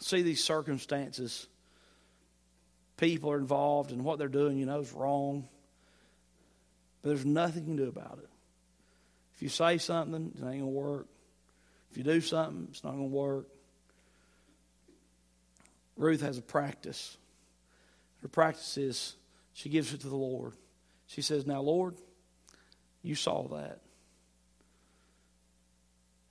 see 0.00 0.22
these 0.22 0.42
circumstances 0.42 1.46
people 3.00 3.30
are 3.30 3.38
involved 3.38 3.90
and 3.90 4.04
what 4.04 4.18
they're 4.18 4.28
doing, 4.28 4.58
you 4.58 4.66
know, 4.66 4.80
is 4.80 4.92
wrong. 4.92 5.48
But 7.02 7.08
there's 7.08 7.24
nothing 7.24 7.62
you 7.62 7.68
can 7.68 7.76
do 7.76 7.88
about 7.88 8.18
it. 8.22 8.28
If 9.34 9.42
you 9.42 9.48
say 9.48 9.78
something, 9.78 10.32
it 10.36 10.38
ain't 10.38 10.42
going 10.42 10.60
to 10.60 10.66
work. 10.66 11.06
If 11.90 11.96
you 11.96 12.04
do 12.04 12.20
something, 12.20 12.68
it's 12.70 12.84
not 12.84 12.90
going 12.90 13.10
to 13.10 13.16
work. 13.16 13.46
Ruth 15.96 16.20
has 16.20 16.38
a 16.38 16.42
practice. 16.42 17.16
Her 18.22 18.28
practice 18.28 18.76
is 18.76 19.16
she 19.54 19.70
gives 19.70 19.92
it 19.94 20.02
to 20.02 20.08
the 20.08 20.16
Lord. 20.16 20.52
She 21.06 21.22
says, 21.22 21.46
Now, 21.46 21.62
Lord, 21.62 21.96
you 23.02 23.14
saw 23.14 23.48
that. 23.48 23.80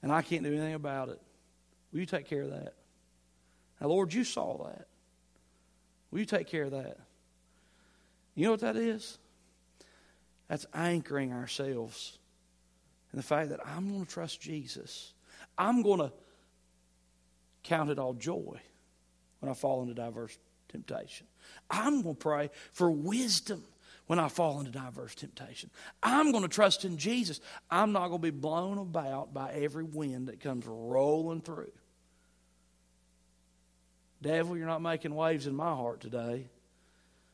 And 0.01 0.11
I 0.11 0.21
can't 0.21 0.43
do 0.43 0.49
anything 0.53 0.75
about 0.75 1.09
it. 1.09 1.19
Will 1.91 1.99
you 1.99 2.05
take 2.05 2.27
care 2.27 2.43
of 2.43 2.51
that? 2.51 2.73
Now, 3.81 3.87
Lord, 3.87 4.13
you 4.13 4.23
saw 4.23 4.65
that. 4.67 4.87
Will 6.11 6.19
you 6.19 6.25
take 6.25 6.47
care 6.47 6.63
of 6.63 6.71
that? 6.71 6.97
You 8.35 8.45
know 8.45 8.51
what 8.51 8.61
that 8.61 8.75
is? 8.75 9.17
That's 10.47 10.65
anchoring 10.73 11.31
ourselves 11.31 12.17
in 13.13 13.17
the 13.17 13.23
fact 13.23 13.49
that 13.49 13.59
I'm 13.65 13.89
going 13.89 14.05
to 14.05 14.11
trust 14.11 14.41
Jesus. 14.41 15.13
I'm 15.57 15.81
going 15.81 15.99
to 15.99 16.11
count 17.63 17.89
it 17.89 17.99
all 17.99 18.13
joy 18.13 18.59
when 19.39 19.51
I 19.51 19.53
fall 19.53 19.81
into 19.81 19.93
diverse 19.93 20.37
temptation. 20.69 21.27
I'm 21.69 22.01
going 22.01 22.15
to 22.15 22.19
pray 22.19 22.49
for 22.71 22.89
wisdom 22.89 23.63
when 24.07 24.17
I 24.19 24.27
fall 24.27 24.59
into 24.59 24.71
diverse 24.71 25.13
temptation. 25.13 25.69
I'm 26.01 26.31
going 26.31 26.43
to 26.43 26.49
trust 26.49 26.83
in 26.85 26.97
Jesus. 26.97 27.41
I'm 27.69 27.91
not 27.91 28.07
going 28.07 28.21
to 28.21 28.31
be 28.31 28.37
blown 28.37 28.77
about 28.77 29.33
by 29.33 29.51
every 29.51 29.83
wind 29.83 30.29
that 30.29 30.39
comes 30.39 30.65
rolling 30.65 31.41
through. 31.41 31.71
Devil, 34.21 34.57
you're 34.57 34.67
not 34.67 34.81
making 34.81 35.15
waves 35.15 35.47
in 35.47 35.55
my 35.55 35.73
heart 35.73 36.01
today 36.01 36.47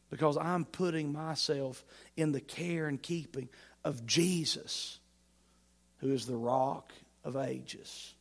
because 0.10 0.38
I'm 0.38 0.66
putting 0.66 1.12
myself 1.12 1.84
in 2.16 2.32
the 2.32 2.42
care 2.42 2.88
and 2.88 3.02
keeping 3.02 3.50
of 3.84 4.06
Jesus, 4.06 5.00
who 6.00 6.12
is 6.12 6.26
the 6.26 6.36
rock 6.36 6.94
of 7.24 7.36
ages. 7.36 8.14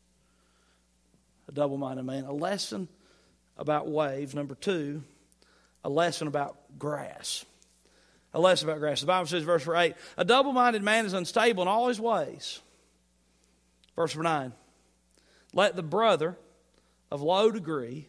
A 1.48 1.53
double 1.53 1.77
minded 1.77 2.05
man. 2.05 2.24
A 2.24 2.33
lesson 2.33 2.88
about 3.57 3.88
waves. 3.88 4.35
Number 4.35 4.55
two, 4.55 5.03
a 5.85 5.90
lesson 5.90 6.27
about 6.27 6.57
grass. 6.79 7.44
A 8.33 8.40
lesson 8.40 8.68
about 8.68 8.81
grass. 8.81 9.00
The 9.00 9.07
Bible 9.07 9.27
says, 9.27 9.44
verse 9.44 9.68
8, 9.68 9.94
a 10.16 10.24
double 10.24 10.53
minded 10.53 10.83
man 10.83 11.07
is 11.07 11.12
unstable 11.12 11.62
in 11.62 11.68
all 11.68 11.88
his 11.88 12.00
ways. 12.00 12.61
Verse 13.94 14.16
9, 14.16 14.53
let 15.53 15.77
the 15.77 15.83
brother 15.83 16.37
of 17.12 17.22
low 17.22 17.53
degree 17.53 18.09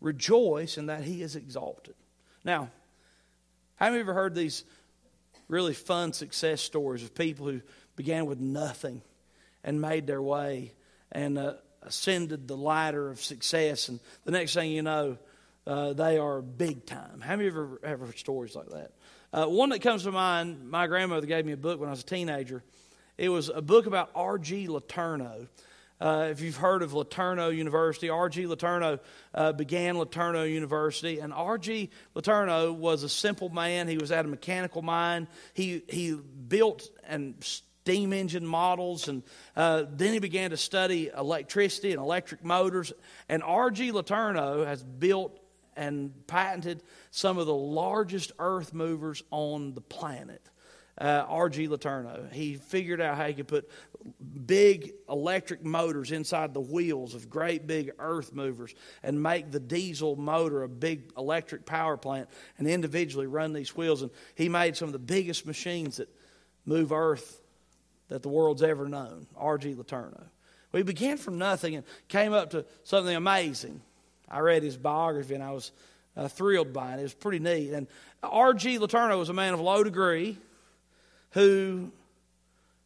rejoice 0.00 0.78
in 0.78 0.86
that 0.86 1.04
he 1.04 1.22
is 1.22 1.36
exalted. 1.36 1.94
Now, 2.44 2.70
have 3.76 3.94
you 3.94 4.00
ever 4.00 4.14
heard 4.14 4.34
these 4.34 4.64
really 5.48 5.74
fun 5.74 6.12
success 6.12 6.60
stories 6.60 7.02
of 7.02 7.14
people 7.14 7.46
who 7.46 7.60
began 7.96 8.26
with 8.26 8.40
nothing 8.40 9.02
and 9.62 9.80
made 9.80 10.06
their 10.06 10.22
way 10.22 10.72
and 11.12 11.38
uh, 11.38 11.54
ascended 11.82 12.48
the 12.48 12.56
ladder 12.56 13.10
of 13.10 13.20
success, 13.20 13.88
and 13.88 14.00
the 14.24 14.30
next 14.30 14.54
thing 14.54 14.70
you 14.70 14.82
know, 14.82 15.18
uh, 15.66 15.92
they 15.92 16.18
are 16.18 16.42
big 16.42 16.84
time. 16.86 17.20
Have 17.20 17.40
you 17.40 17.48
ever 17.48 17.80
ever 17.82 18.06
heard 18.06 18.18
stories 18.18 18.54
like 18.54 18.68
that? 18.70 18.92
Uh, 19.32 19.46
one 19.46 19.70
that 19.70 19.80
comes 19.80 20.04
to 20.04 20.12
mind, 20.12 20.70
my 20.70 20.86
grandmother 20.86 21.26
gave 21.26 21.44
me 21.44 21.52
a 21.52 21.56
book 21.56 21.80
when 21.80 21.88
I 21.88 21.92
was 21.92 22.02
a 22.02 22.06
teenager. 22.06 22.62
It 23.16 23.28
was 23.28 23.48
a 23.48 23.62
book 23.62 23.86
about 23.86 24.10
R.G. 24.14 24.68
Letourneau. 24.68 25.48
Uh, 26.00 26.28
if 26.30 26.40
you've 26.40 26.56
heard 26.56 26.82
of 26.82 26.92
LeTourneau 26.92 27.54
University, 27.54 28.08
R.G. 28.08 28.44
LeTourneau 28.46 28.98
uh, 29.32 29.52
began 29.52 29.94
LeTourneau 29.94 30.50
University, 30.50 31.20
and 31.20 31.32
R.G. 31.32 31.90
LeTourneau 32.16 32.74
was 32.74 33.04
a 33.04 33.08
simple 33.08 33.48
man. 33.48 33.86
He 33.86 33.96
was 33.96 34.10
at 34.10 34.24
a 34.24 34.28
mechanical 34.28 34.82
mine. 34.82 35.28
He 35.54 35.82
he 35.88 36.14
built 36.14 36.88
and 37.06 37.34
steam 37.40 38.12
engine 38.12 38.46
models, 38.46 39.08
and 39.08 39.22
uh, 39.56 39.84
then 39.88 40.12
he 40.12 40.18
began 40.18 40.50
to 40.50 40.56
study 40.56 41.10
electricity 41.16 41.92
and 41.92 42.00
electric 42.00 42.44
motors. 42.44 42.92
And 43.28 43.42
R.G. 43.42 43.92
LeTourneau 43.92 44.66
has 44.66 44.82
built 44.82 45.38
and 45.76 46.26
patented 46.26 46.82
some 47.10 47.38
of 47.38 47.46
the 47.46 47.54
largest 47.54 48.32
earth 48.38 48.74
movers 48.74 49.22
on 49.30 49.74
the 49.74 49.80
planet 49.80 50.48
uh, 50.98 51.24
R.G. 51.28 51.68
LeTourneau. 51.68 52.32
He 52.32 52.54
figured 52.54 53.00
out 53.00 53.16
how 53.16 53.26
he 53.26 53.34
could 53.34 53.48
put 53.48 53.68
big 54.46 54.92
electric 55.08 55.64
motors 55.64 56.12
inside 56.12 56.54
the 56.54 56.60
wheels 56.60 57.14
of 57.14 57.30
great 57.30 57.66
big 57.66 57.92
earth 57.98 58.32
movers 58.32 58.74
and 59.02 59.22
make 59.22 59.50
the 59.50 59.60
diesel 59.60 60.14
motor 60.16 60.62
a 60.62 60.68
big 60.68 61.12
electric 61.16 61.64
power 61.64 61.96
plant 61.96 62.28
and 62.58 62.68
individually 62.68 63.26
run 63.26 63.52
these 63.52 63.74
wheels. 63.76 64.02
And 64.02 64.10
he 64.34 64.48
made 64.48 64.76
some 64.76 64.88
of 64.88 64.92
the 64.92 64.98
biggest 64.98 65.46
machines 65.46 65.96
that 65.96 66.08
move 66.64 66.92
earth 66.92 67.40
that 68.08 68.22
the 68.22 68.28
world's 68.28 68.62
ever 68.62 68.88
known, 68.88 69.26
R.G. 69.36 69.74
LeTourneau. 69.74 70.24
We 70.72 70.82
began 70.82 71.16
from 71.16 71.38
nothing 71.38 71.76
and 71.76 71.84
came 72.08 72.32
up 72.32 72.50
to 72.50 72.64
something 72.84 73.14
amazing. 73.14 73.80
I 74.28 74.40
read 74.40 74.62
his 74.62 74.76
biography 74.76 75.34
and 75.34 75.42
I 75.42 75.52
was 75.52 75.72
uh, 76.16 76.28
thrilled 76.28 76.72
by 76.72 76.94
it. 76.94 77.00
It 77.00 77.04
was 77.04 77.14
pretty 77.14 77.38
neat. 77.38 77.72
And 77.72 77.86
R.G. 78.22 78.78
LeTourneau 78.78 79.18
was 79.18 79.28
a 79.28 79.32
man 79.32 79.54
of 79.54 79.60
low 79.60 79.82
degree 79.82 80.38
who 81.34 81.90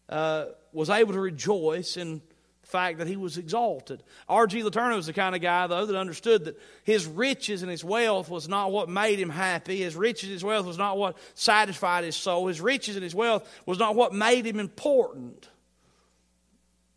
uh, 0.09 0.47
was 0.73 0.91
able 0.91 1.13
to 1.13 1.21
rejoice 1.21 1.97
in 1.97 2.23
the 2.63 2.67
fact 2.67 2.99
that 2.99 3.07
he 3.07 3.17
was 3.17 3.37
exalted. 3.37 4.03
R.G. 4.27 4.63
LeTourneau 4.63 4.97
was 4.97 5.07
the 5.07 5.13
kind 5.13 5.35
of 5.35 5.43
guy, 5.43 5.67
though, 5.67 5.85
that 5.85 5.97
understood 5.97 6.47
that 6.47 6.59
his 6.83 7.07
riches 7.07 7.63
and 7.63 7.71
his 7.71 7.85
wealth 7.85 8.31
was 8.31 8.49
not 8.49 8.73
what 8.73 8.89
made 8.89 9.21
him 9.21 9.29
happy. 9.29 9.79
His 9.79 9.95
riches 9.95 10.25
and 10.25 10.33
his 10.33 10.45
wealth 10.45 10.67
was 10.67 10.79
not 10.79 10.97
what 10.97 11.19
satisfied 11.35 12.05
his 12.05 12.17
soul. 12.17 12.47
His 12.47 12.61
riches 12.61 12.97
and 12.97 13.03
his 13.03 13.15
wealth 13.15 13.47
was 13.67 13.79
not 13.79 13.95
what 13.95 14.15
made 14.15 14.47
him 14.47 14.59
important. 14.59 15.47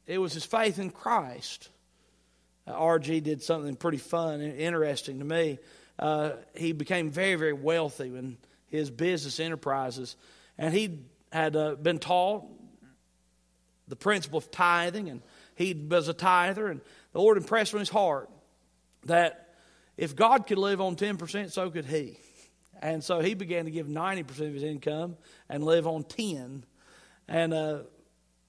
It 0.07 0.19
was 0.19 0.33
his 0.33 0.45
faith 0.45 0.79
in 0.79 0.89
Christ. 0.89 1.67
Uh, 2.65 2.71
R.G. 2.71 3.19
did 3.19 3.43
something 3.43 3.75
pretty 3.75 3.97
fun 3.97 4.39
and 4.39 4.57
interesting 4.57 5.19
to 5.19 5.25
me. 5.25 5.59
Uh, 5.99 6.31
he 6.55 6.71
became 6.71 7.11
very, 7.11 7.35
very 7.35 7.53
wealthy 7.53 8.07
in 8.07 8.37
his 8.67 8.89
business 8.89 9.39
enterprises. 9.39 10.15
And 10.57 10.73
he 10.73 10.99
had 11.31 11.55
uh, 11.55 11.75
been 11.75 11.99
taught 11.99 12.45
the 13.87 13.95
principle 13.95 14.37
of 14.37 14.51
tithing, 14.51 15.09
and 15.09 15.21
he 15.55 15.73
was 15.73 16.07
a 16.07 16.13
tither, 16.13 16.67
and 16.67 16.81
the 17.13 17.19
Lord 17.19 17.37
impressed 17.37 17.73
on 17.73 17.79
his 17.79 17.89
heart 17.89 18.29
that 19.05 19.49
if 19.97 20.15
God 20.15 20.47
could 20.47 20.57
live 20.57 20.81
on 20.81 20.95
10%, 20.95 21.51
so 21.51 21.69
could 21.69 21.85
he. 21.85 22.17
And 22.81 23.03
so 23.03 23.19
he 23.19 23.33
began 23.33 23.65
to 23.65 23.71
give 23.71 23.87
90% 23.87 24.29
of 24.29 24.53
his 24.53 24.63
income 24.63 25.17
and 25.49 25.63
live 25.63 25.85
on 25.85 26.03
10. 26.03 26.65
And 27.27 27.53
uh, 27.53 27.79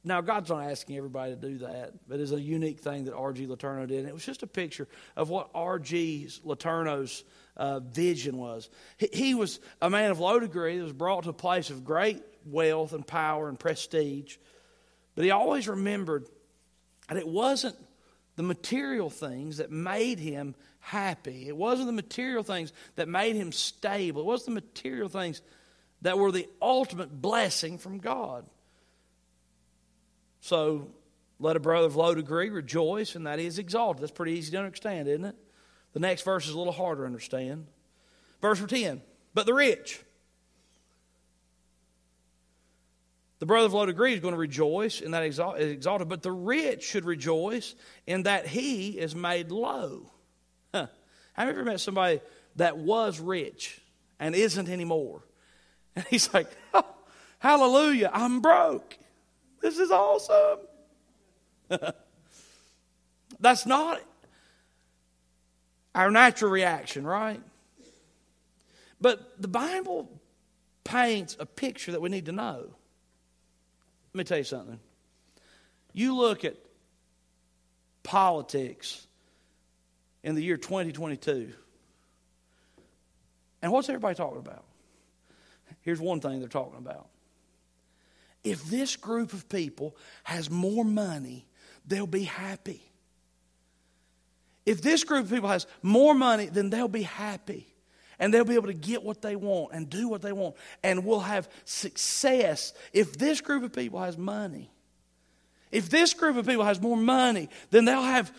now, 0.05 0.21
God's 0.21 0.51
not 0.51 0.65
asking 0.71 0.97
everybody 0.97 1.35
to 1.35 1.41
do 1.41 1.59
that, 1.59 1.93
but 2.09 2.19
it's 2.19 2.33
a 2.33 2.41
unique 2.41 2.81
thing 2.81 3.05
that 3.05 3.15
R.G. 3.15 3.47
LeTourneau 3.47 3.87
did. 3.87 4.01
And 4.01 4.09
it 4.09 4.15
was 4.15 4.25
just 4.25 4.43
a 4.43 4.47
picture 4.47 4.89
of 5.17 5.29
what 5.29 5.51
R.G. 5.55 6.29
LeTourneau's 6.45 7.23
uh, 7.57 7.81
vision 7.81 8.39
was. 8.39 8.71
He, 8.97 9.09
he, 9.13 9.35
was 9.35 9.61
a 9.81 9.91
man 9.91 10.11
of 10.11 10.19
low 10.19 10.41
degree 10.41 10.79
that 10.79 10.83
was 10.83 10.93
brought 10.93 11.25
to 11.25 11.31
a 11.31 11.35
place 11.35 11.71
of 11.71 11.85
great 11.85 12.23
wealth 12.47 12.93
and 12.93 13.07
power 13.07 13.49
and 13.49 13.59
prestige. 13.59 14.37
But 15.15 15.25
he 15.25 15.31
always 15.31 15.69
remembered 15.69 16.27
that 17.09 17.17
it 17.19 17.29
wasn't 17.29 17.77
the 18.37 18.43
material 18.43 19.11
things 19.11 19.59
that 19.59 19.71
made 19.71 20.19
him 20.19 20.55
happy. 20.81 21.49
It 21.49 21.57
wasn't 21.57 21.87
the 21.87 21.93
material 21.93 22.43
things 22.43 22.73
that 22.97 23.09
made 23.09 23.37
him 23.37 23.53
stable. 23.53 24.23
It 24.23 24.27
wasn't 24.27 24.57
the 24.57 24.63
material 24.63 25.09
things 25.09 25.43
that 26.03 26.19
were 26.19 26.33
the 26.33 26.49
ultimate 26.61 27.21
blessing 27.21 27.79
from 27.79 27.99
God. 27.99 28.45
So 30.41 30.89
let 31.39 31.57
a 31.57 31.61
brother 31.61 31.87
of 31.87 31.97
low 31.97 32.15
degree 32.15 32.51
rejoice, 32.51 33.15
and 33.15 33.27
that 33.27 33.39
he 33.39 33.47
is 33.47 33.59
exalted. 33.59 34.03
That's 34.03 34.13
pretty 34.13 34.33
easy 34.33 34.53
to 34.53 34.59
understand, 34.59 35.09
isn't 35.09 35.25
it? 35.25 35.37
The 35.93 36.01
next 36.01 36.23
verse 36.23 36.47
is 36.47 36.55
a 36.55 36.59
little 36.59 36.73
harder 36.73 37.03
to 37.03 37.07
understand. 37.07 37.67
Verse 38.41 38.61
10 38.65 39.03
But 39.35 39.47
the 39.47 39.55
rich, 39.55 40.03
The 43.43 43.47
brother 43.47 43.67
of 43.67 43.73
low 43.73 43.87
degree 43.87 44.15
is 44.15 44.21
going 44.21 44.35
to 44.35 44.39
rejoice 44.39 45.01
in 45.01 45.11
that 45.11 45.25
exalted, 45.25 46.09
but 46.09 46.23
the 46.23 46.31
rich 46.31 46.85
should 46.85 47.05
rejoice 47.05 47.75
in 48.07 48.23
that 48.23 48.47
he 48.47 48.91
is 48.91 49.17
made 49.17 49.51
low. 49.51 50.13
Huh. 50.73 50.87
Have 51.33 51.49
you 51.49 51.55
ever 51.55 51.65
met 51.65 51.81
somebody 51.81 52.21
that 52.55 52.79
was 52.79 53.19
rich 53.19 53.81
and 54.21 54.37
isn't 54.37 54.69
anymore? 54.69 55.25
And 55.97 56.05
he's 56.09 56.33
like, 56.33 56.47
oh, 56.73 56.87
Hallelujah, 57.41 58.13
I'm 58.15 58.41
broke. 58.41 58.97
This 59.61 59.77
is 59.77 59.91
awesome. 59.91 60.61
That's 63.41 63.67
not 63.67 64.01
our 65.97 66.13
natural 66.13 66.53
reaction, 66.53 67.05
right? 67.05 67.43
But 69.01 69.43
the 69.43 69.49
Bible 69.49 70.09
paints 70.85 71.37
a 71.41 71.45
picture 71.45 71.91
that 71.91 72.01
we 72.01 72.09
need 72.09 72.27
to 72.27 72.33
know. 72.33 72.77
Let 74.13 74.19
me 74.19 74.25
tell 74.25 74.39
you 74.39 74.45
something. 74.45 74.79
You 75.93 76.17
look 76.17 76.45
at 76.45 76.57
politics 78.03 79.07
in 80.23 80.35
the 80.35 80.43
year 80.43 80.57
2022, 80.57 81.53
and 83.63 83.73
what's 83.73 83.89
everybody 83.89 84.15
talking 84.15 84.39
about? 84.39 84.65
Here's 85.83 86.01
one 86.01 86.21
thing 86.21 86.41
they're 86.41 86.49
talking 86.49 86.79
about. 86.79 87.09
If 88.45 88.65
this 88.65 88.97
group 88.97 89.33
of 89.33 89.49
people 89.49 89.97
has 90.25 90.51
more 90.51 90.85
money, 90.85 91.47
they'll 91.87 92.07
be 92.07 92.25
happy. 92.25 92.83
If 94.67 94.83
this 94.83 95.05
group 95.05 95.25
of 95.25 95.31
people 95.31 95.49
has 95.49 95.67
more 95.83 96.15
money, 96.15 96.47
then 96.47 96.71
they'll 96.71 96.89
be 96.89 97.03
happy 97.03 97.72
and 98.19 98.33
they'll 98.33 98.45
be 98.45 98.55
able 98.55 98.67
to 98.67 98.75
get 98.75 99.03
what 99.03 99.23
they 99.23 99.37
want 99.37 99.73
and 99.73 99.89
do 99.89 100.09
what 100.09 100.23
they 100.23 100.33
want 100.33 100.55
and 100.83 101.05
we'll 101.05 101.21
have 101.21 101.49
success. 101.65 102.73
If 102.93 103.19
this 103.19 103.41
group 103.41 103.63
of 103.65 103.73
people 103.73 104.01
has 104.01 104.17
money 104.17 104.71
if 105.71 105.89
this 105.89 106.13
group 106.13 106.37
of 106.37 106.47
people 106.47 106.65
has 106.65 106.81
more 106.81 106.97
money 106.97 107.49
then 107.71 107.85
they'll 107.85 108.03
have 108.03 108.33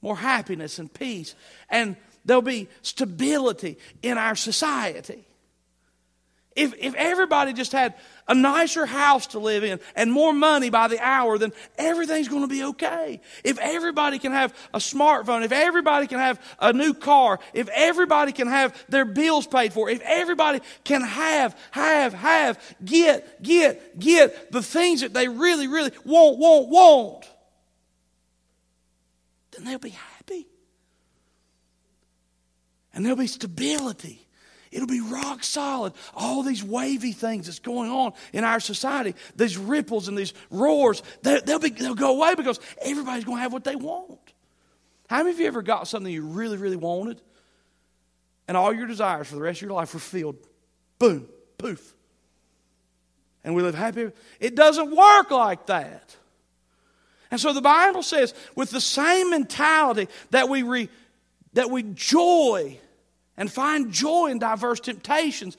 more 0.00 0.16
happiness 0.16 0.78
and 0.78 0.92
peace 0.92 1.34
and 1.70 1.96
there'll 2.24 2.42
be 2.42 2.68
stability 2.82 3.78
in 4.02 4.18
our 4.18 4.36
society 4.36 5.24
if, 6.54 6.74
if 6.78 6.94
everybody 6.94 7.52
just 7.52 7.72
had 7.72 7.94
a 8.28 8.34
nicer 8.34 8.86
house 8.86 9.28
to 9.28 9.38
live 9.38 9.64
in 9.64 9.80
and 9.96 10.12
more 10.12 10.32
money 10.32 10.70
by 10.70 10.88
the 10.88 10.98
hour, 11.00 11.38
then 11.38 11.52
everything's 11.78 12.28
going 12.28 12.42
to 12.42 12.48
be 12.48 12.64
okay. 12.64 13.20
If 13.42 13.58
everybody 13.58 14.18
can 14.18 14.32
have 14.32 14.54
a 14.72 14.78
smartphone, 14.78 15.44
if 15.44 15.52
everybody 15.52 16.06
can 16.06 16.18
have 16.18 16.40
a 16.58 16.72
new 16.72 16.94
car, 16.94 17.40
if 17.54 17.68
everybody 17.68 18.32
can 18.32 18.48
have 18.48 18.76
their 18.88 19.04
bills 19.04 19.46
paid 19.46 19.72
for, 19.72 19.88
if 19.88 20.00
everybody 20.02 20.60
can 20.84 21.02
have, 21.02 21.58
have, 21.70 22.12
have, 22.14 22.76
get, 22.84 23.42
get, 23.42 23.98
get 23.98 24.52
the 24.52 24.62
things 24.62 25.00
that 25.00 25.14
they 25.14 25.28
really, 25.28 25.68
really 25.68 25.92
want, 26.04 26.38
want, 26.38 26.68
want, 26.68 27.30
then 29.52 29.64
they'll 29.64 29.78
be 29.78 29.90
happy. 29.90 30.46
And 32.94 33.04
there'll 33.04 33.16
be 33.16 33.26
stability 33.26 34.26
It'll 34.72 34.86
be 34.86 35.00
rock 35.00 35.44
solid. 35.44 35.92
All 36.14 36.42
these 36.42 36.64
wavy 36.64 37.12
things 37.12 37.46
that's 37.46 37.58
going 37.58 37.90
on 37.90 38.14
in 38.32 38.42
our 38.42 38.58
society, 38.58 39.14
these 39.36 39.58
ripples 39.58 40.08
and 40.08 40.16
these 40.16 40.32
roars, 40.50 41.02
they, 41.20 41.40
will 41.46 41.58
be, 41.58 41.70
they'll 41.70 41.94
go 41.94 42.16
away 42.16 42.34
because 42.34 42.58
everybody's 42.80 43.24
going 43.24 43.36
to 43.36 43.42
have 43.42 43.52
what 43.52 43.64
they 43.64 43.76
want. 43.76 44.18
How 45.08 45.18
many 45.18 45.30
of 45.30 45.40
you 45.40 45.46
ever 45.46 45.60
got 45.60 45.86
something 45.88 46.10
you 46.10 46.24
really, 46.24 46.56
really 46.56 46.76
wanted 46.76 47.20
and 48.48 48.56
all 48.56 48.72
your 48.72 48.86
desires 48.86 49.28
for 49.28 49.34
the 49.34 49.42
rest 49.42 49.58
of 49.58 49.68
your 49.68 49.72
life 49.72 49.92
were 49.92 50.00
filled? 50.00 50.36
Boom, 50.98 51.28
poof. 51.58 51.94
And 53.44 53.54
we 53.54 53.62
live 53.62 53.74
happy? 53.74 54.10
It 54.40 54.54
doesn't 54.54 54.96
work 54.96 55.30
like 55.30 55.66
that. 55.66 56.16
And 57.30 57.38
so 57.38 57.52
the 57.52 57.60
Bible 57.60 58.02
says, 58.02 58.32
with 58.54 58.70
the 58.70 58.80
same 58.80 59.30
mentality 59.30 60.08
that 60.30 60.48
we, 60.48 60.62
re, 60.62 60.88
that 61.52 61.70
we 61.70 61.82
joy 61.82 62.78
and 63.36 63.50
find 63.50 63.92
joy 63.92 64.28
in 64.28 64.38
diverse 64.38 64.80
temptations. 64.80 65.56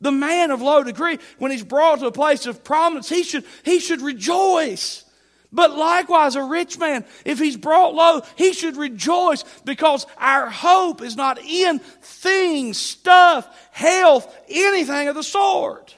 The 0.00 0.12
man 0.12 0.50
of 0.50 0.62
low 0.62 0.82
degree, 0.82 1.18
when 1.38 1.50
he's 1.50 1.64
brought 1.64 2.00
to 2.00 2.06
a 2.06 2.12
place 2.12 2.46
of 2.46 2.64
prominence, 2.64 3.08
he 3.08 3.22
should, 3.22 3.44
he 3.64 3.80
should 3.80 4.00
rejoice. 4.00 5.04
But 5.52 5.76
likewise, 5.76 6.36
a 6.36 6.44
rich 6.44 6.78
man, 6.78 7.04
if 7.24 7.38
he's 7.38 7.56
brought 7.56 7.94
low, 7.94 8.22
he 8.36 8.52
should 8.52 8.76
rejoice 8.76 9.44
because 9.64 10.06
our 10.16 10.48
hope 10.48 11.02
is 11.02 11.16
not 11.16 11.38
in 11.38 11.80
things, 11.80 12.78
stuff, 12.78 13.48
health, 13.72 14.34
anything 14.48 15.08
of 15.08 15.16
the 15.16 15.24
sort. 15.24 15.96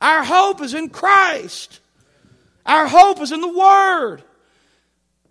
Our 0.00 0.24
hope 0.24 0.62
is 0.62 0.74
in 0.74 0.88
Christ. 0.88 1.80
Our 2.64 2.86
hope 2.86 3.20
is 3.20 3.32
in 3.32 3.40
the 3.40 3.52
Word. 3.52 4.22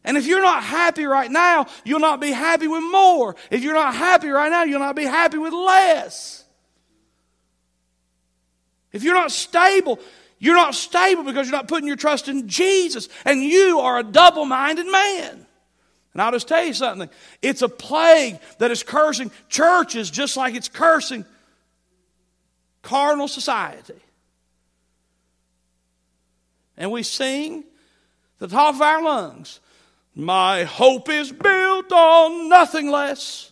And 0.03 0.17
if 0.17 0.25
you're 0.25 0.41
not 0.41 0.63
happy 0.63 1.05
right 1.05 1.29
now, 1.29 1.67
you'll 1.83 1.99
not 1.99 2.21
be 2.21 2.31
happy 2.31 2.67
with 2.67 2.83
more. 2.83 3.35
If 3.51 3.63
you're 3.63 3.73
not 3.73 3.95
happy 3.95 4.29
right 4.29 4.49
now, 4.49 4.63
you'll 4.63 4.79
not 4.79 4.95
be 4.95 5.03
happy 5.03 5.37
with 5.37 5.53
less. 5.53 6.45
If 8.91 9.03
you're 9.03 9.13
not 9.13 9.31
stable, 9.31 9.99
you're 10.39 10.55
not 10.55 10.73
stable 10.73 11.23
because 11.23 11.47
you're 11.47 11.57
not 11.57 11.67
putting 11.67 11.87
your 11.87 11.97
trust 11.97 12.27
in 12.27 12.47
Jesus. 12.47 13.09
And 13.25 13.43
you 13.43 13.79
are 13.81 13.99
a 13.99 14.03
double 14.03 14.45
minded 14.45 14.87
man. 14.87 15.45
And 16.13 16.21
I'll 16.21 16.31
just 16.31 16.47
tell 16.47 16.63
you 16.63 16.73
something 16.73 17.09
it's 17.41 17.61
a 17.61 17.69
plague 17.69 18.39
that 18.57 18.71
is 18.71 18.83
cursing 18.83 19.31
churches 19.47 20.09
just 20.09 20.37
like 20.37 20.55
it's 20.55 20.69
cursing 20.69 21.25
carnal 22.81 23.27
society. 23.27 23.93
And 26.77 26.91
we 26.91 27.03
sing 27.03 27.65
the 28.39 28.47
top 28.47 28.75
of 28.75 28.81
our 28.81 29.03
lungs 29.03 29.59
my 30.23 30.63
hope 30.63 31.09
is 31.09 31.31
built 31.31 31.91
on 31.91 32.49
nothing 32.49 32.89
less 32.89 33.51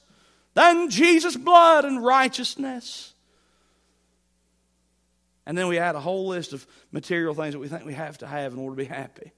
than 0.53 0.89
Jesus' 0.89 1.35
blood 1.35 1.85
and 1.85 2.03
righteousness. 2.03 3.13
And 5.45 5.57
then 5.57 5.67
we 5.67 5.79
add 5.79 5.95
a 5.95 5.99
whole 5.99 6.27
list 6.27 6.51
of 6.51 6.67
material 6.91 7.33
things 7.33 7.53
that 7.53 7.59
we 7.59 7.69
think 7.69 7.85
we 7.85 7.93
have 7.93 8.17
to 8.17 8.27
have 8.27 8.53
in 8.53 8.59
order 8.59 8.75
to 8.75 8.77
be 8.77 8.93
happy. 8.93 9.31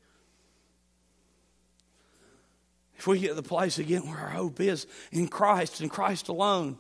If 2.97 3.05
we 3.05 3.19
get 3.19 3.29
to 3.29 3.33
the 3.35 3.43
place 3.43 3.77
again 3.77 4.07
where 4.07 4.17
our 4.17 4.29
hope 4.29 4.59
is 4.59 4.87
in 5.11 5.27
Christ 5.27 5.81
and 5.81 5.89
Christ 5.89 6.27
alone, 6.27 6.77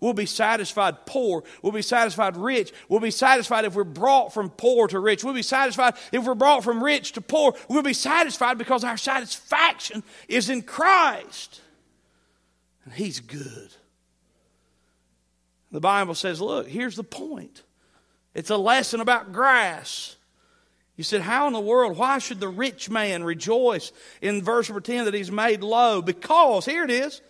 We'll 0.00 0.12
be 0.12 0.26
satisfied 0.26 1.06
poor. 1.06 1.42
We'll 1.62 1.72
be 1.72 1.82
satisfied 1.82 2.36
rich. 2.36 2.72
We'll 2.88 3.00
be 3.00 3.10
satisfied 3.10 3.64
if 3.64 3.74
we're 3.74 3.84
brought 3.84 4.34
from 4.34 4.50
poor 4.50 4.88
to 4.88 5.00
rich. 5.00 5.24
We'll 5.24 5.34
be 5.34 5.42
satisfied 5.42 5.94
if 6.12 6.24
we're 6.24 6.34
brought 6.34 6.64
from 6.64 6.84
rich 6.84 7.12
to 7.12 7.20
poor. 7.20 7.54
We'll 7.68 7.82
be 7.82 7.94
satisfied 7.94 8.58
because 8.58 8.84
our 8.84 8.98
satisfaction 8.98 10.02
is 10.28 10.50
in 10.50 10.62
Christ. 10.62 11.60
And 12.84 12.92
He's 12.92 13.20
good. 13.20 13.70
The 15.72 15.80
Bible 15.80 16.14
says, 16.14 16.40
look, 16.40 16.68
here's 16.68 16.96
the 16.96 17.04
point 17.04 17.62
it's 18.34 18.50
a 18.50 18.56
lesson 18.56 19.00
about 19.00 19.32
grass. 19.32 20.16
You 20.96 21.04
said, 21.04 21.20
How 21.20 21.46
in 21.46 21.52
the 21.52 21.60
world? 21.60 21.96
Why 21.96 22.18
should 22.18 22.40
the 22.40 22.48
rich 22.48 22.88
man 22.88 23.22
rejoice 23.22 23.92
in 24.22 24.42
verse 24.42 24.68
number 24.68 24.80
10 24.80 25.04
that 25.06 25.14
he's 25.14 25.30
made 25.30 25.62
low? 25.62 26.00
Because, 26.00 26.64
here 26.64 26.84
it 26.84 26.90
is, 26.90 27.20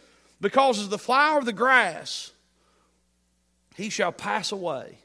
because 0.41 0.79
as 0.79 0.89
the 0.89 0.99
flower 0.99 1.39
of 1.39 1.45
the 1.45 1.53
grass 1.53 2.33
he 3.77 3.91
shall 3.91 4.11
pass 4.11 4.53
away. 4.53 4.99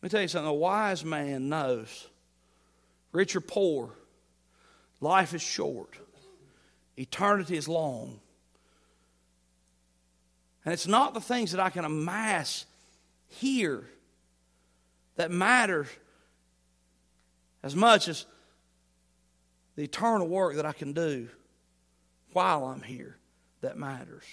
Let 0.00 0.02
me 0.02 0.08
tell 0.10 0.20
you 0.20 0.28
something 0.28 0.48
a 0.48 0.52
wise 0.52 1.04
man 1.04 1.48
knows, 1.48 2.06
rich 3.12 3.34
or 3.34 3.40
poor, 3.40 3.90
life 5.00 5.32
is 5.32 5.40
short, 5.40 5.96
eternity 6.98 7.56
is 7.56 7.68
long. 7.68 8.20
And 10.64 10.72
it's 10.72 10.86
not 10.86 11.14
the 11.14 11.20
things 11.20 11.52
that 11.52 11.60
I 11.60 11.70
can 11.70 11.84
amass 11.84 12.66
here 13.28 13.84
that 15.16 15.30
matter 15.30 15.86
as 17.62 17.74
much 17.74 18.06
as 18.06 18.26
the 19.76 19.82
eternal 19.82 20.28
work 20.28 20.56
that 20.56 20.66
I 20.66 20.72
can 20.72 20.92
do 20.92 21.28
while 22.32 22.64
I'm 22.64 22.82
here 22.82 23.16
that 23.62 23.78
matters. 23.78 24.24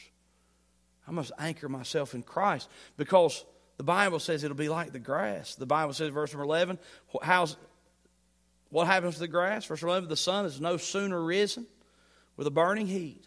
I 1.09 1.11
must 1.11 1.31
anchor 1.39 1.67
myself 1.67 2.13
in 2.13 2.21
Christ 2.21 2.69
because 2.95 3.43
the 3.77 3.83
Bible 3.83 4.19
says 4.19 4.43
it'll 4.43 4.55
be 4.55 4.69
like 4.69 4.91
the 4.91 4.99
grass. 4.99 5.55
The 5.55 5.65
Bible 5.65 5.93
says, 5.93 6.11
verse 6.11 6.31
number 6.31 6.43
11, 6.43 6.77
how's, 7.23 7.57
what 8.69 8.85
happens 8.85 9.15
to 9.15 9.21
the 9.21 9.27
grass? 9.27 9.65
Verse 9.65 9.81
11, 9.81 10.07
the 10.07 10.15
sun 10.15 10.45
is 10.45 10.61
no 10.61 10.77
sooner 10.77 11.19
risen 11.19 11.65
with 12.37 12.45
a 12.45 12.51
burning 12.51 12.85
heat, 12.85 13.25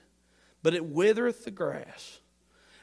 but 0.62 0.74
it 0.74 0.84
withereth 0.84 1.44
the 1.44 1.50
grass, 1.50 2.20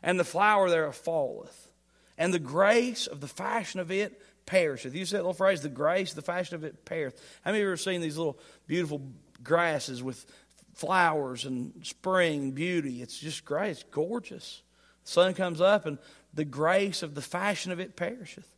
and 0.04 0.20
the 0.20 0.26
flower 0.26 0.70
thereof 0.70 0.96
falleth, 0.96 1.72
and 2.18 2.34
the 2.34 2.40
grace 2.40 3.08
of 3.08 3.22
the 3.22 3.28
fashion 3.28 3.80
of 3.80 3.92
it 3.92 4.22
perisheth. 4.46 4.94
You 4.94 5.06
see 5.06 5.16
that 5.16 5.20
little 5.20 5.34
phrase, 5.34 5.62
the 5.62 5.70
grace, 5.70 6.12
the 6.12 6.22
fashion 6.22 6.56
of 6.56 6.66
it 6.66 6.84
perisheth. 6.84 7.22
How 7.44 7.52
many 7.52 7.62
of 7.62 7.68
you 7.68 7.70
ever 7.70 7.78
seen 7.78 8.02
these 8.02 8.18
little 8.18 8.38
beautiful 8.68 9.02
grasses 9.42 10.04
with 10.04 10.26
flowers 10.74 11.46
and 11.46 11.86
spring 11.86 12.52
beauty? 12.52 13.02
It's 13.02 13.18
just 13.18 13.46
great. 13.46 13.70
It's 13.70 13.84
gorgeous 13.84 14.62
sun 15.04 15.34
comes 15.34 15.62
up 15.62 15.86
and 15.86 15.98
the 16.34 16.46
grace 16.46 17.04
of 17.04 17.16
the 17.16 17.22
fashion 17.22 17.72
of 17.72 17.80
it 17.80 17.96
perisheth. 17.96 18.56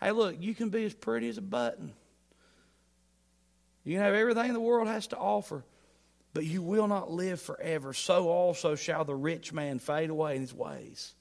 Hey, 0.00 0.12
look, 0.12 0.36
you 0.38 0.54
can 0.54 0.70
be 0.70 0.84
as 0.84 0.94
pretty 0.94 1.28
as 1.28 1.38
a 1.38 1.42
button. 1.42 1.92
You 3.84 3.94
can 3.94 4.02
have 4.02 4.14
everything 4.14 4.52
the 4.52 4.60
world 4.60 4.86
has 4.86 5.08
to 5.08 5.16
offer, 5.16 5.64
but 6.34 6.44
you 6.44 6.62
will 6.62 6.86
not 6.86 7.10
live 7.10 7.40
forever. 7.40 7.92
So 7.92 8.28
also 8.28 8.74
shall 8.74 9.04
the 9.04 9.14
rich 9.14 9.52
man 9.52 9.78
fade 9.78 10.10
away 10.10 10.36
in 10.36 10.42
his 10.42 10.54
ways. 10.54 11.14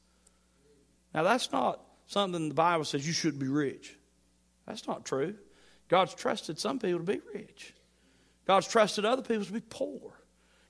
Now, 1.14 1.24
that's 1.24 1.52
not 1.52 1.82
something 2.08 2.50
the 2.50 2.54
Bible 2.54 2.86
says 2.86 3.08
you 3.08 3.14
should 3.14 3.40
be 3.40 3.48
rich. 3.48 3.96
That's 4.66 4.86
not 4.88 5.06
true. 5.06 5.36
God's 5.88 6.14
trusted 6.14 6.60
some 6.60 6.80
people 6.80 7.00
to 7.00 7.06
be 7.06 7.22
rich. 7.34 7.74
God's 8.46 8.68
trusted 8.68 9.06
other 9.06 9.22
people 9.22 9.46
to 9.46 9.54
be 9.54 9.62
poor. 9.62 10.14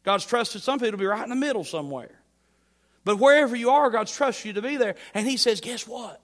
God's 0.04 0.26
trusted 0.26 0.62
some 0.62 0.80
people 0.80 0.94
to 0.94 0.98
be 0.98 1.06
right 1.06 1.24
in 1.24 1.30
the 1.30 1.36
middle 1.36 1.64
somewhere. 1.64 2.17
But 3.08 3.20
wherever 3.20 3.56
you 3.56 3.70
are, 3.70 3.90
God's 3.90 4.12
trusted 4.12 4.48
you 4.48 4.54
to 4.54 4.62
be 4.62 4.76
there. 4.76 4.96
And 5.14 5.26
He 5.26 5.38
says, 5.38 5.62
guess 5.62 5.88
what? 5.88 6.20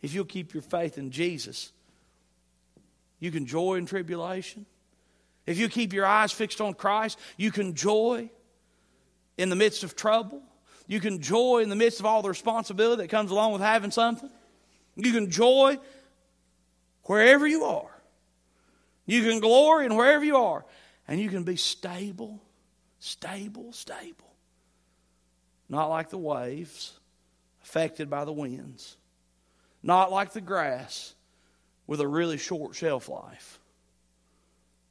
If 0.00 0.12
you'll 0.12 0.24
keep 0.24 0.52
your 0.52 0.64
faith 0.64 0.98
in 0.98 1.12
Jesus, 1.12 1.70
you 3.20 3.30
can 3.30 3.46
joy 3.46 3.76
in 3.76 3.86
tribulation. 3.86 4.66
If 5.46 5.58
you 5.58 5.68
keep 5.68 5.92
your 5.92 6.04
eyes 6.04 6.32
fixed 6.32 6.60
on 6.60 6.74
Christ, 6.74 7.20
you 7.36 7.52
can 7.52 7.76
joy 7.76 8.28
in 9.38 9.48
the 9.48 9.54
midst 9.54 9.84
of 9.84 9.94
trouble. 9.94 10.42
You 10.88 10.98
can 10.98 11.22
joy 11.22 11.60
in 11.60 11.68
the 11.68 11.76
midst 11.76 12.00
of 12.00 12.06
all 12.06 12.20
the 12.20 12.30
responsibility 12.30 13.02
that 13.02 13.08
comes 13.08 13.30
along 13.30 13.52
with 13.52 13.62
having 13.62 13.92
something. 13.92 14.30
You 14.96 15.12
can 15.12 15.30
joy 15.30 15.78
wherever 17.04 17.46
you 17.46 17.62
are. 17.62 18.02
You 19.06 19.22
can 19.22 19.38
glory 19.38 19.86
in 19.86 19.94
wherever 19.94 20.24
you 20.24 20.36
are. 20.36 20.64
And 21.06 21.20
you 21.20 21.28
can 21.28 21.44
be 21.44 21.54
stable, 21.54 22.42
stable, 22.98 23.72
stable. 23.72 24.32
Not 25.72 25.88
like 25.88 26.10
the 26.10 26.18
waves 26.18 26.92
affected 27.62 28.10
by 28.10 28.26
the 28.26 28.32
winds. 28.32 28.98
Not 29.82 30.12
like 30.12 30.34
the 30.34 30.42
grass 30.42 31.14
with 31.86 32.02
a 32.02 32.06
really 32.06 32.36
short 32.36 32.74
shelf 32.74 33.08
life. 33.08 33.58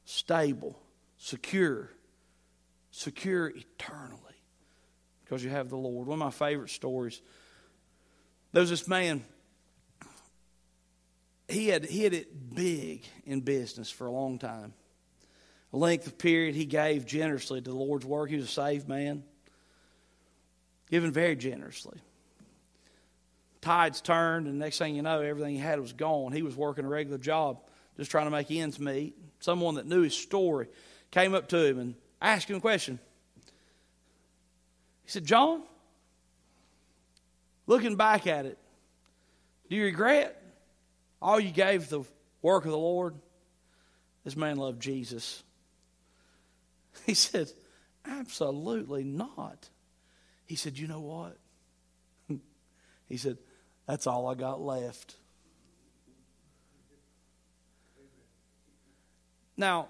Stable, 0.04 0.76
secure, 1.18 1.88
secure 2.90 3.46
eternally 3.50 4.34
because 5.24 5.44
you 5.44 5.50
have 5.50 5.68
the 5.68 5.76
Lord. 5.76 6.08
One 6.08 6.20
of 6.20 6.24
my 6.24 6.32
favorite 6.32 6.70
stories. 6.70 7.22
There 8.50 8.60
was 8.60 8.70
this 8.70 8.88
man. 8.88 9.24
He 11.46 11.68
had 11.68 11.84
hit 11.84 12.12
it 12.12 12.56
big 12.56 13.04
in 13.24 13.42
business 13.42 13.88
for 13.88 14.08
a 14.08 14.12
long 14.12 14.40
time. 14.40 14.74
A 15.72 15.76
length 15.76 16.08
of 16.08 16.18
period 16.18 16.56
he 16.56 16.64
gave 16.64 17.06
generously 17.06 17.60
to 17.60 17.70
the 17.70 17.76
Lord's 17.76 18.04
work. 18.04 18.30
He 18.30 18.36
was 18.36 18.46
a 18.46 18.48
saved 18.48 18.88
man 18.88 19.22
given 20.92 21.10
very 21.10 21.34
generously. 21.34 21.98
Tides 23.62 24.02
turned, 24.02 24.46
and 24.46 24.58
next 24.58 24.76
thing 24.76 24.94
you 24.94 25.00
know, 25.00 25.22
everything 25.22 25.54
he 25.54 25.60
had 25.60 25.80
was 25.80 25.94
gone. 25.94 26.32
He 26.32 26.42
was 26.42 26.54
working 26.54 26.84
a 26.84 26.88
regular 26.88 27.16
job, 27.16 27.60
just 27.96 28.10
trying 28.10 28.26
to 28.26 28.30
make 28.30 28.50
ends 28.50 28.78
meet. 28.78 29.16
Someone 29.40 29.76
that 29.76 29.86
knew 29.86 30.02
his 30.02 30.14
story 30.14 30.68
came 31.10 31.34
up 31.34 31.48
to 31.48 31.64
him 31.64 31.78
and 31.78 31.94
asked 32.20 32.50
him 32.50 32.58
a 32.58 32.60
question. 32.60 32.98
He 35.04 35.10
said, 35.10 35.24
John, 35.24 35.62
looking 37.66 37.96
back 37.96 38.26
at 38.26 38.44
it, 38.44 38.58
do 39.70 39.76
you 39.76 39.84
regret 39.84 40.42
all 41.22 41.40
you 41.40 41.52
gave 41.52 41.88
the 41.88 42.02
work 42.42 42.66
of 42.66 42.70
the 42.70 42.76
Lord? 42.76 43.14
This 44.24 44.36
man 44.36 44.58
loved 44.58 44.82
Jesus. 44.82 45.42
He 47.06 47.14
said, 47.14 47.50
Absolutely 48.04 49.02
not. 49.02 49.70
He 50.46 50.56
said, 50.56 50.78
You 50.78 50.86
know 50.88 51.00
what? 51.00 51.36
he 53.08 53.16
said, 53.16 53.38
That's 53.86 54.06
all 54.06 54.26
I 54.28 54.34
got 54.34 54.60
left. 54.60 55.16
Now, 59.56 59.88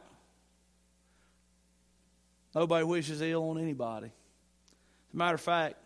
nobody 2.55 2.85
wishes 2.85 3.23
ill 3.23 3.51
on 3.51 3.59
anybody. 3.59 4.09
As 4.09 5.15
a 5.15 5.17
matter 5.17 5.35
of 5.35 5.41
fact, 5.41 5.77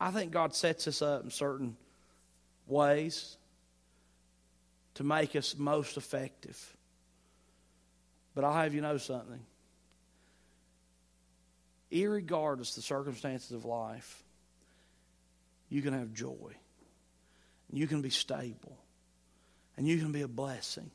I 0.00 0.10
think 0.10 0.32
God 0.32 0.54
sets 0.54 0.88
us 0.88 1.02
up 1.02 1.22
in 1.22 1.30
certain 1.30 1.76
ways 2.66 3.36
to 4.94 5.04
make 5.04 5.36
us 5.36 5.56
most 5.56 5.96
effective. 5.96 6.76
But 8.34 8.44
I'll 8.44 8.54
have 8.54 8.74
you 8.74 8.80
know 8.80 8.96
something 8.96 9.40
irregardless 11.92 12.70
of 12.70 12.76
the 12.76 12.82
circumstances 12.82 13.52
of 13.52 13.64
life, 13.64 14.22
you 15.68 15.82
can 15.82 15.92
have 15.92 16.12
joy. 16.12 16.54
You 17.72 17.86
can 17.86 18.02
be 18.02 18.10
stable. 18.10 18.76
And 19.76 19.86
you 19.86 19.98
can 19.98 20.12
be 20.12 20.22
a 20.22 20.28
blessing. 20.28 20.90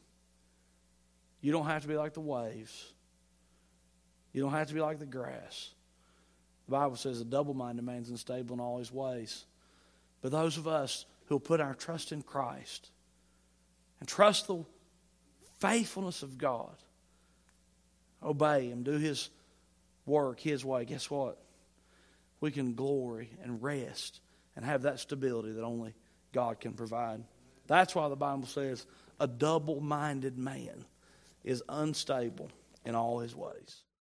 You 1.41 1.52
don't 1.52 1.66
have 1.66 1.82
to 1.82 1.88
be 1.88 1.98
like 1.98 2.14
the 2.14 2.22
waves. 2.22 2.93
You 4.34 4.41
don't 4.41 4.52
have 4.52 4.68
to 4.68 4.74
be 4.74 4.82
like 4.82 5.00
the 5.00 5.06
grass. 5.06 5.72
The 6.68 6.74
Bible 6.74 6.95
says 6.95 7.22
a 7.22 7.26
double 7.26 7.54
minded 7.54 7.84
man's 7.84 8.10
unstable 8.10 8.54
in 8.54 8.60
all 8.60 8.78
his 8.78 8.91
ways. 8.91 9.45
But 10.22 10.32
those 10.32 10.58
of 10.58 10.68
us 10.68 11.06
who 11.28 11.39
put 11.39 11.62
our 11.62 11.74
trust 11.74 12.12
in 12.12 12.22
Christ 12.22 12.89
and 14.00 14.08
trust 14.08 14.48
the 14.48 14.64
faithfulness 15.60 16.24
of 16.24 16.38
God, 16.38 16.76
obey 18.22 18.70
Him, 18.70 18.84
do 18.84 18.91
His 18.91 19.30
work 20.08 20.39
His 20.39 20.66
way, 20.66 20.86
guess 20.86 21.10
what? 21.10 21.38
We 22.39 22.51
can 22.51 22.76
glory 22.76 23.30
and 23.43 23.62
rest 23.62 24.22
and 24.55 24.66
have 24.66 24.84
that 24.84 24.99
stability 24.99 25.51
that 25.51 25.64
only 25.64 25.93
God 26.34 26.60
can 26.60 26.74
provide. 26.74 27.24
That's 27.68 27.93
why 27.93 28.10
the 28.10 28.16
Bible 28.16 28.47
says 28.47 28.86
a 29.20 29.28
double 29.28 29.82
minded 29.82 30.38
man 30.38 30.86
is 31.43 31.64
unstable 31.70 32.49
in 32.86 32.95
all 32.95 33.20
his 33.20 33.36
ways. 33.36 33.82